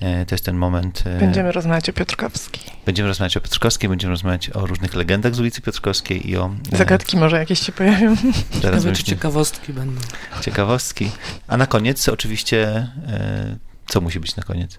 E, 0.00 0.26
to 0.26 0.34
jest 0.34 0.44
ten 0.44 0.56
moment... 0.56 1.02
E, 1.06 1.18
będziemy 1.18 1.52
rozmawiać 1.52 1.88
o 1.88 1.92
Piotrkowskiej. 1.92 2.62
Będziemy 2.86 3.08
rozmawiać 3.08 3.36
o 3.36 3.40
Piotrkowskiej, 3.40 3.88
będziemy 3.88 4.10
rozmawiać 4.10 4.50
o 4.50 4.66
różnych 4.66 4.94
legendach 4.94 5.34
z 5.34 5.40
ulicy 5.40 5.60
Piotrkowskiej 5.60 6.30
i 6.30 6.36
o... 6.36 6.54
Zagadki 6.72 7.16
może 7.16 7.38
jakieś 7.38 7.60
się 7.60 7.72
pojawią. 7.72 8.16
Teraz 8.62 8.84
Nawet 8.84 9.02
ciekawostki 9.02 9.72
będą. 9.72 10.00
Ciekawostki. 10.40 11.10
A 11.48 11.56
na 11.56 11.66
koniec 11.66 12.08
oczywiście, 12.08 12.88
co 13.86 14.00
musi 14.00 14.20
być 14.20 14.36
na 14.36 14.42
koniec? 14.42 14.78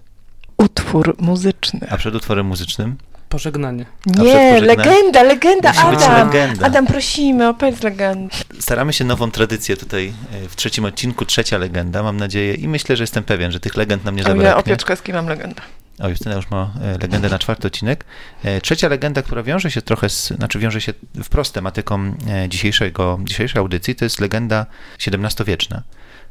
Utwór 0.56 1.16
muzyczny. 1.18 1.80
A 1.90 1.96
przed 1.96 2.14
utworem 2.14 2.46
muzycznym? 2.46 2.96
Pożegnanie. 3.28 3.86
Nie, 4.06 4.60
legenda, 4.60 5.22
legenda, 5.22 5.68
Musi 5.68 6.04
Adam. 6.04 6.26
Legenda. 6.26 6.66
Adam, 6.66 6.86
prosimy, 6.86 7.48
opowiedz 7.48 7.82
legendę. 7.82 8.36
Staramy 8.60 8.92
się 8.92 9.04
nową 9.04 9.30
tradycję 9.30 9.76
tutaj 9.76 10.12
e, 10.32 10.48
w 10.48 10.56
trzecim 10.56 10.84
odcinku, 10.84 11.24
trzecia 11.24 11.58
legenda, 11.58 12.02
mam 12.02 12.16
nadzieję 12.16 12.54
i 12.54 12.68
myślę, 12.68 12.96
że 12.96 13.02
jestem 13.02 13.24
pewien, 13.24 13.52
że 13.52 13.60
tych 13.60 13.76
legend 13.76 14.04
nam 14.04 14.16
nie 14.16 14.22
zabraknie. 14.22 14.44
Ja 14.44 14.56
o 14.56 14.62
Piotrkowskiej 14.62 15.14
mam 15.14 15.26
legendę. 15.28 15.62
O, 15.98 16.08
Justyna 16.08 16.34
już 16.34 16.50
ma 16.50 16.70
e, 16.82 16.98
legendę 16.98 17.28
na 17.28 17.38
czwarty 17.38 17.66
odcinek. 17.66 18.04
E, 18.44 18.60
trzecia 18.60 18.88
legenda, 18.88 19.22
która 19.22 19.42
wiąże 19.42 19.70
się 19.70 19.82
trochę, 19.82 20.08
z, 20.08 20.28
znaczy 20.28 20.58
wiąże 20.58 20.80
się 20.80 20.92
wprost 21.24 21.54
tematyką 21.54 22.14
dzisiejszego, 22.48 23.18
dzisiejszej 23.24 23.60
audycji, 23.60 23.94
to 23.94 24.04
jest 24.04 24.20
legenda 24.20 24.66
XVII-wieczna. 25.06 25.82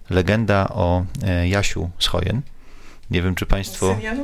Legenda 0.10 0.68
o 0.70 1.06
Jasiu 1.46 1.90
z 2.00 2.08
Hojen. 2.08 2.42
Nie 3.12 3.22
wiem, 3.22 3.36
czy 3.36 3.46
Państwo... 3.46 3.98
E, 4.04 4.16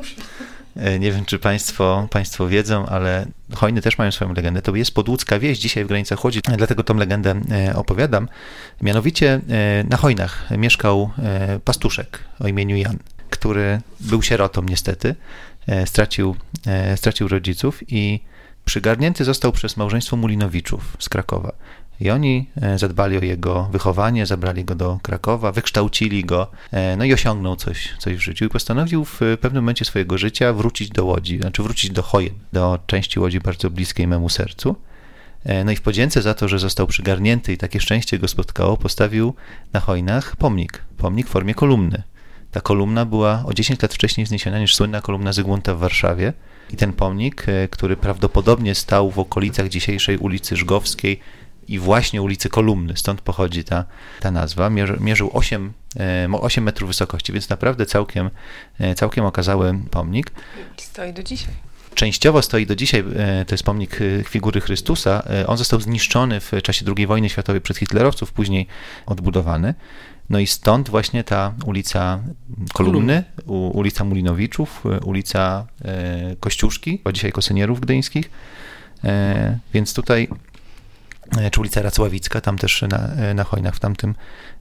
nie 1.00 1.12
wiem, 1.12 1.26
czy 1.26 1.40
państwo, 1.40 2.08
państwo 2.12 2.48
wiedzą, 2.48 2.86
ale 2.86 3.26
Hojny 3.54 3.82
też 3.82 3.98
mają 3.98 4.12
swoją 4.12 4.34
legendę. 4.34 4.62
To 4.62 4.76
jest 4.76 4.94
podłódzka 4.94 5.40
wieś 5.40 5.60
dzisiaj 5.60 5.86
w 5.86 5.88
granicach 5.88 6.24
Łodzi, 6.24 6.42
dlatego 6.58 6.84
tą 6.84 6.94
legendę 6.94 7.42
e, 7.52 7.76
opowiadam. 7.76 8.28
Mianowicie 8.82 9.42
e, 9.50 9.84
na 9.84 9.98
Hojnach 9.98 10.50
mieszkał 10.58 11.10
pastuszek 11.66 12.20
o 12.40 12.48
imieniu 12.48 12.78
Jan, 12.78 12.98
który 13.30 13.82
był 14.00 14.22
sierotą 14.22 14.62
niestety, 14.64 15.16
stracił, 15.86 16.36
stracił 16.96 17.28
rodziców 17.28 17.84
i 17.88 18.20
przygarnięty 18.66 19.24
został 19.24 19.52
przez 19.52 19.78
małżeństwo 19.78 20.18
Mulinowiczów 20.18 20.98
z 21.00 21.10
Krakowa. 21.10 21.54
I 22.00 22.10
oni 22.10 22.50
e, 22.62 22.78
zadbali 22.78 23.18
o 23.18 23.22
jego 23.22 23.70
wychowanie, 23.72 24.26
zabrali 24.26 24.66
go 24.66 24.76
do 24.76 25.00
Krakowa, 25.04 25.52
wykształcili 25.52 26.26
go, 26.26 26.52
e, 26.72 26.98
no 26.98 27.06
i 27.06 27.14
osiągnął 27.14 27.56
coś, 27.56 27.94
coś 28.00 28.16
w 28.16 28.20
życiu. 28.20 28.46
I 28.46 28.50
postanowił 28.50 29.06
w 29.06 29.20
pewnym 29.42 29.64
momencie 29.64 29.86
swojego 29.86 30.18
życia 30.18 30.54
wrócić 30.54 30.90
do 30.90 31.06
Łodzi, 31.06 31.40
znaczy 31.40 31.64
wrócić 31.64 31.92
do 31.92 32.04
Chojen, 32.04 32.34
do 32.54 32.80
części 32.88 33.20
Łodzi 33.20 33.40
bardzo 33.40 33.70
bliskiej 33.70 34.08
memu 34.08 34.30
sercu. 34.30 34.76
E, 35.44 35.64
no 35.64 35.72
i 35.72 35.76
w 35.76 35.82
podzięce 35.82 36.22
za 36.22 36.34
to, 36.34 36.48
że 36.48 36.60
został 36.60 36.88
przygarnięty 36.88 37.54
i 37.54 37.58
takie 37.58 37.80
szczęście 37.80 38.20
go 38.20 38.28
spotkało, 38.28 38.78
postawił 38.78 39.34
na 39.74 39.80
Chojnach 39.80 40.36
pomnik, 40.36 40.82
pomnik 40.98 41.28
w 41.28 41.30
formie 41.30 41.54
kolumny. 41.54 42.04
Ta 42.52 42.62
kolumna 42.62 43.06
była 43.06 43.44
o 43.46 43.54
10 43.54 43.82
lat 43.82 43.94
wcześniej 43.94 44.28
zniesiona 44.28 44.60
niż 44.60 44.76
słynna 44.76 45.02
kolumna 45.02 45.34
Zygmunta 45.34 45.76
w 45.76 45.80
Warszawie. 45.80 46.34
I 46.74 46.78
ten 46.78 46.94
pomnik, 46.94 47.46
który 47.72 47.98
prawdopodobnie 47.98 48.76
stał 48.76 49.12
w 49.12 49.20
okolicach 49.20 49.70
dzisiejszej 49.70 50.18
ulicy 50.18 50.56
Żgowskiej, 50.56 51.20
i 51.72 51.80
właśnie 51.80 52.22
ulicy 52.22 52.50
Kolumny, 52.50 52.98
stąd 52.98 53.22
pochodzi 53.22 53.64
ta, 53.64 53.86
ta 54.20 54.32
nazwa. 54.32 54.70
Mierzył 55.00 55.30
8, 55.34 55.74
8 56.32 56.64
e, 56.64 56.66
metrów 56.66 56.88
wysokości, 56.88 57.34
więc 57.34 57.50
naprawdę 57.50 57.86
całkiem, 57.86 58.30
e, 58.80 58.96
całkiem 58.96 59.26
okazały 59.26 59.80
pomnik. 59.92 60.32
Stoi 60.78 61.14
do 61.14 61.24
dzisiaj. 61.24 61.71
Częściowo 61.96 62.42
stoi 62.42 62.66
do 62.66 62.76
dzisiaj, 62.76 63.04
e, 63.16 63.46
to 63.46 63.54
jest 63.54 63.64
pomnik 63.64 64.00
figury 64.30 64.62
Chrystusa. 64.62 65.24
On 65.48 65.58
został 65.58 65.82
zniszczony 65.82 66.40
w 66.40 66.52
czasie 66.64 66.86
II 66.98 67.08
wojny 67.08 67.30
światowej 67.30 67.62
przez 67.62 67.78
hitlerowców, 67.78 68.32
później 68.32 68.68
odbudowany. 69.06 69.74
No 70.30 70.40
i 70.40 70.48
stąd 70.48 70.90
właśnie 70.90 71.24
ta 71.24 71.54
ulica 71.66 72.20
Kolumny, 72.74 73.24
ulica 73.74 74.04
Mulinowiczów, 74.04 74.84
ulica 75.06 75.68
Kościuszki, 76.40 77.02
a 77.04 77.12
dzisiaj 77.12 77.32
Kosynierów 77.32 77.80
Gdyńskich. 77.80 78.32
Więc 79.74 79.94
tutaj 79.94 80.28
E, 81.38 81.52
czy 81.52 81.60
ulica 81.60 81.82
Racławicka, 81.82 82.42
tam 82.42 82.58
też 82.58 82.82
na, 82.90 82.98
e, 82.98 83.34
na 83.34 83.72
w, 83.72 83.80
tamtym, 83.80 84.10
e, 84.12 84.16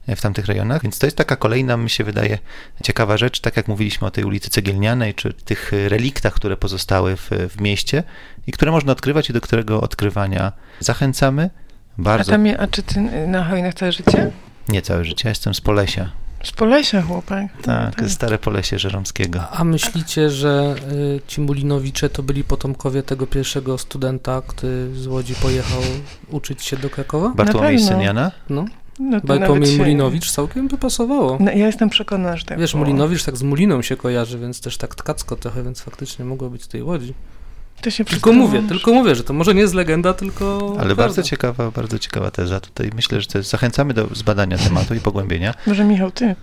w 0.07 0.21
tamtych 0.21 0.45
rejonach. 0.45 0.81
Więc 0.83 0.99
to 0.99 1.07
jest 1.07 1.17
taka 1.17 1.35
kolejna, 1.35 1.77
mi 1.77 1.89
się 1.89 2.03
wydaje, 2.03 2.37
ciekawa 2.83 3.17
rzecz, 3.17 3.39
tak 3.39 3.57
jak 3.57 3.67
mówiliśmy 3.67 4.07
o 4.07 4.11
tej 4.11 4.23
ulicy 4.23 4.49
Cegielnianej, 4.49 5.13
czy 5.13 5.33
tych 5.33 5.71
reliktach, 5.87 6.33
które 6.33 6.57
pozostały 6.57 7.15
w, 7.17 7.29
w 7.49 7.61
mieście 7.61 8.03
i 8.47 8.51
które 8.51 8.71
można 8.71 8.91
odkrywać 8.91 9.29
i 9.29 9.33
do 9.33 9.41
którego 9.41 9.81
odkrywania 9.81 10.51
zachęcamy. 10.79 11.49
Bardzo. 11.97 12.31
A, 12.31 12.35
tam, 12.35 12.45
a 12.59 12.67
czy 12.67 12.83
ty 12.83 13.01
na 13.27 13.43
Hojnach 13.43 13.73
całe 13.73 13.91
życie? 13.91 14.31
Nie 14.69 14.81
całe 14.81 15.05
życie, 15.05 15.29
jestem 15.29 15.53
z 15.53 15.61
Polesia. 15.61 16.11
Z 16.43 16.51
Polesia 16.51 17.01
chłopak. 17.01 17.45
Tak, 17.61 17.95
tak. 17.95 18.09
stare 18.09 18.37
Polesie 18.37 18.79
Żeromskiego. 18.79 19.49
A 19.49 19.63
myślicie, 19.63 20.29
że 20.29 20.75
y, 20.91 21.21
ci 21.27 21.41
Mulinowicze 21.41 22.09
to 22.09 22.23
byli 22.23 22.43
potomkowie 22.43 23.03
tego 23.03 23.27
pierwszego 23.27 23.77
studenta, 23.77 24.41
który 24.47 24.95
z 24.95 25.07
Łodzi 25.07 25.35
pojechał 25.35 25.81
uczyć 26.29 26.63
się 26.63 26.77
do 26.77 26.89
Krakowa? 26.89 27.29
Bartłomiej 27.35 27.79
Syniana? 27.79 28.31
No. 28.49 28.65
No 29.01 29.21
to 29.21 29.65
się- 29.65 29.77
Mulinowicz 29.77 30.31
całkiem 30.31 30.67
by 30.67 30.77
pasowało. 30.77 31.37
No, 31.39 31.51
ja 31.51 31.65
jestem 31.67 31.89
przekonana, 31.89 32.37
że 32.37 32.45
tak 32.45 32.59
Wiesz, 32.59 32.71
było. 32.71 32.83
Mulinowicz 32.85 33.23
tak 33.23 33.37
z 33.37 33.43
Muliną 33.43 33.81
się 33.81 33.97
kojarzy, 33.97 34.39
więc 34.39 34.61
też 34.61 34.77
tak 34.77 34.95
tkacko 34.95 35.35
trochę, 35.35 35.63
więc 35.63 35.81
faktycznie 35.81 36.25
mogło 36.25 36.49
być 36.49 36.67
tej 36.67 36.83
Łodzi. 36.83 37.13
To 37.81 37.89
się 37.89 38.05
Tylko 38.05 38.33
mówię, 38.33 38.63
tylko 38.67 38.93
mówię, 38.93 39.15
że 39.15 39.23
to 39.23 39.33
może 39.33 39.53
nie 39.55 39.61
jest 39.61 39.73
legenda, 39.73 40.13
tylko 40.13 40.57
Ale 40.67 40.75
prawda. 40.75 40.95
bardzo 40.95 41.23
ciekawa, 41.23 41.71
bardzo 41.71 41.99
ciekawa 41.99 42.31
teza. 42.31 42.59
Tutaj 42.59 42.89
myślę, 42.95 43.21
że 43.21 43.27
to 43.27 43.37
jest, 43.37 43.49
zachęcamy 43.49 43.93
do 43.93 44.07
zbadania 44.13 44.57
tematu 44.57 44.95
i 44.95 44.99
pogłębienia. 44.99 45.53
Może 45.67 45.83
Michał, 45.83 46.11
ty? 46.11 46.35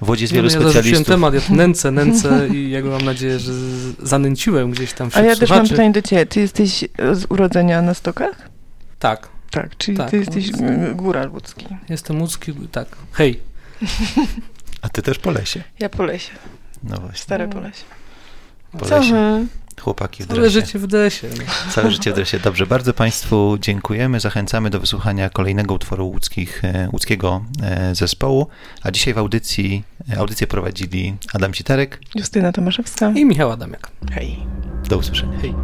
W 0.00 0.08
Łodzi 0.08 0.22
jest 0.24 0.32
No, 0.32 0.36
wielu 0.36 0.44
ja 0.46 0.50
zarzuciłem 0.50 0.72
specjalistów. 0.84 1.06
temat, 1.06 1.34
ja 1.34 1.40
nęcę, 1.56 1.90
nęcę 1.90 2.48
i 2.48 2.70
jakby 2.70 2.90
mam 2.90 3.02
nadzieję, 3.02 3.38
że 3.38 3.52
z- 3.54 3.94
zanęciłem 4.08 4.70
gdzieś 4.70 4.92
tam 4.92 5.06
A 5.06 5.10
wśród 5.10 5.26
ja 5.26 5.36
też 5.36 5.50
mam 5.50 5.68
pytanie 5.68 5.90
do 5.92 6.02
ciebie. 6.02 6.26
Ty 6.26 6.40
jesteś 6.40 6.84
z 7.12 7.26
urodzenia 7.28 7.82
na 7.82 7.94
Stokach? 7.94 8.48
Tak, 8.98 9.28
Tak, 9.54 9.76
czyli 9.76 9.96
Tak, 9.96 10.10
ty 10.10 10.16
jesteś 10.18 10.48
mm, 10.54 10.96
góral 10.96 11.30
łódzki. 11.30 11.66
jestem 11.88 12.20
łódzki, 12.20 12.52
tak. 12.72 12.88
Hej. 13.12 13.40
A 14.82 14.88
ty 14.88 15.02
też 15.02 15.18
po 15.18 15.30
lesie. 15.30 15.62
Ja 15.80 15.88
po 15.88 16.02
lesie, 16.02 16.32
No 16.82 16.96
właśnie, 16.96 17.18
stare 17.18 17.48
po 17.48 17.60
lesie. 17.60 17.84
po 18.78 18.86
Co 18.86 18.98
lesie. 18.98 19.46
Chłopaki 19.80 20.22
w 20.22 20.26
Całe 20.26 20.40
dresie. 20.40 20.60
życie 20.60 20.78
w 20.78 20.86
desie. 20.86 21.28
No. 21.38 21.72
Całe 21.72 21.90
życie 21.90 22.12
w 22.12 22.14
dresie. 22.14 22.38
Dobrze, 22.40 22.66
bardzo 22.66 22.94
Państwu 22.94 23.58
dziękujemy. 23.60 24.20
Zachęcamy 24.20 24.70
do 24.70 24.80
wysłuchania 24.80 25.30
kolejnego 25.30 25.74
utworu 25.74 26.06
łódzkich, 26.08 26.64
e, 26.64 26.88
łódzkiego 26.92 27.44
e, 27.62 27.94
zespołu. 27.94 28.46
A 28.82 28.90
dzisiaj 28.90 29.14
w 29.14 29.18
audycji, 29.18 29.84
e, 30.12 30.18
audycję 30.18 30.46
prowadzili 30.46 31.14
Adam 31.32 31.52
Citarek. 31.52 32.00
Justyna 32.14 32.52
Tomaszewska. 32.52 33.10
I 33.16 33.24
Michał 33.24 33.50
Adamiak. 33.50 33.90
Hej. 34.12 34.36
Do 34.88 34.98
usłyszenia. 34.98 35.38
Hej. 35.38 35.54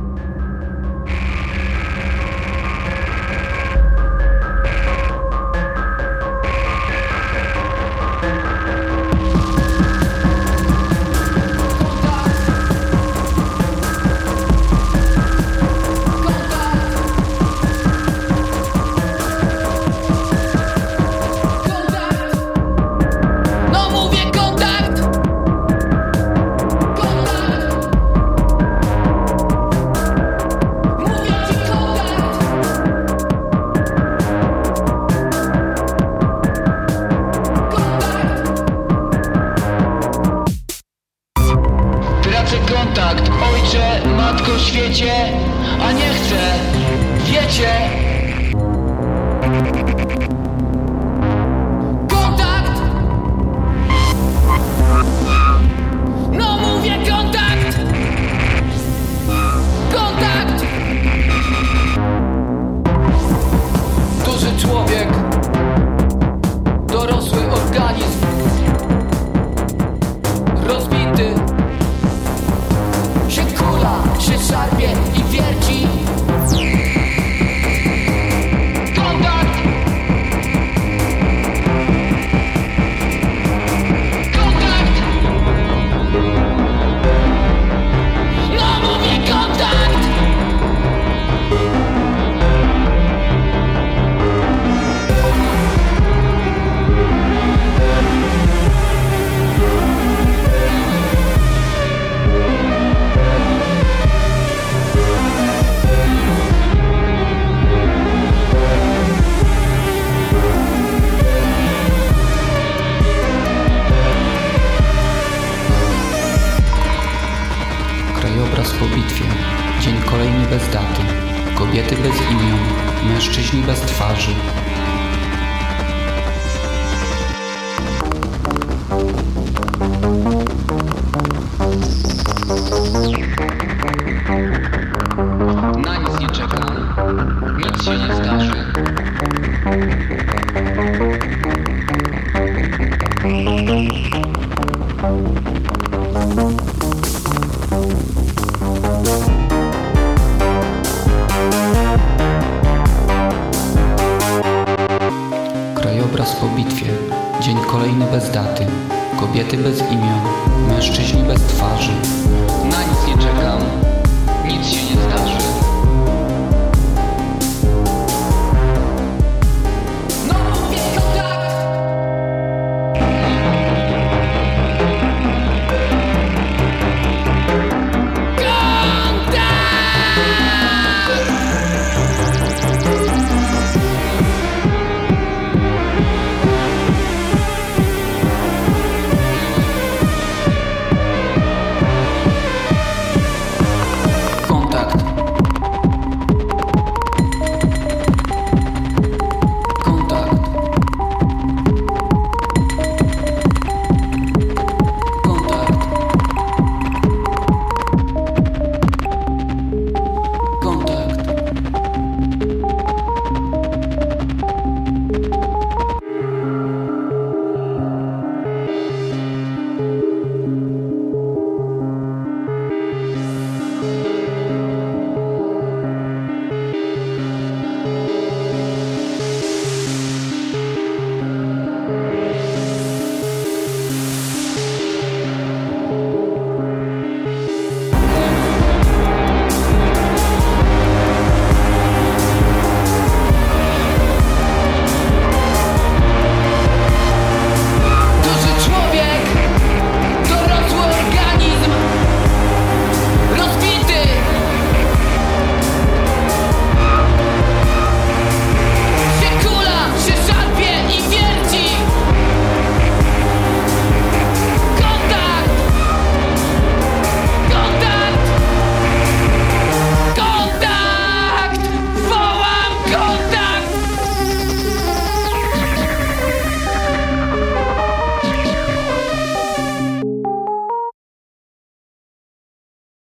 Świecie, 44.90 45.32
a 45.82 45.92
nie 45.92 46.08
chcę, 46.08 46.36
wiecie! 47.26 47.99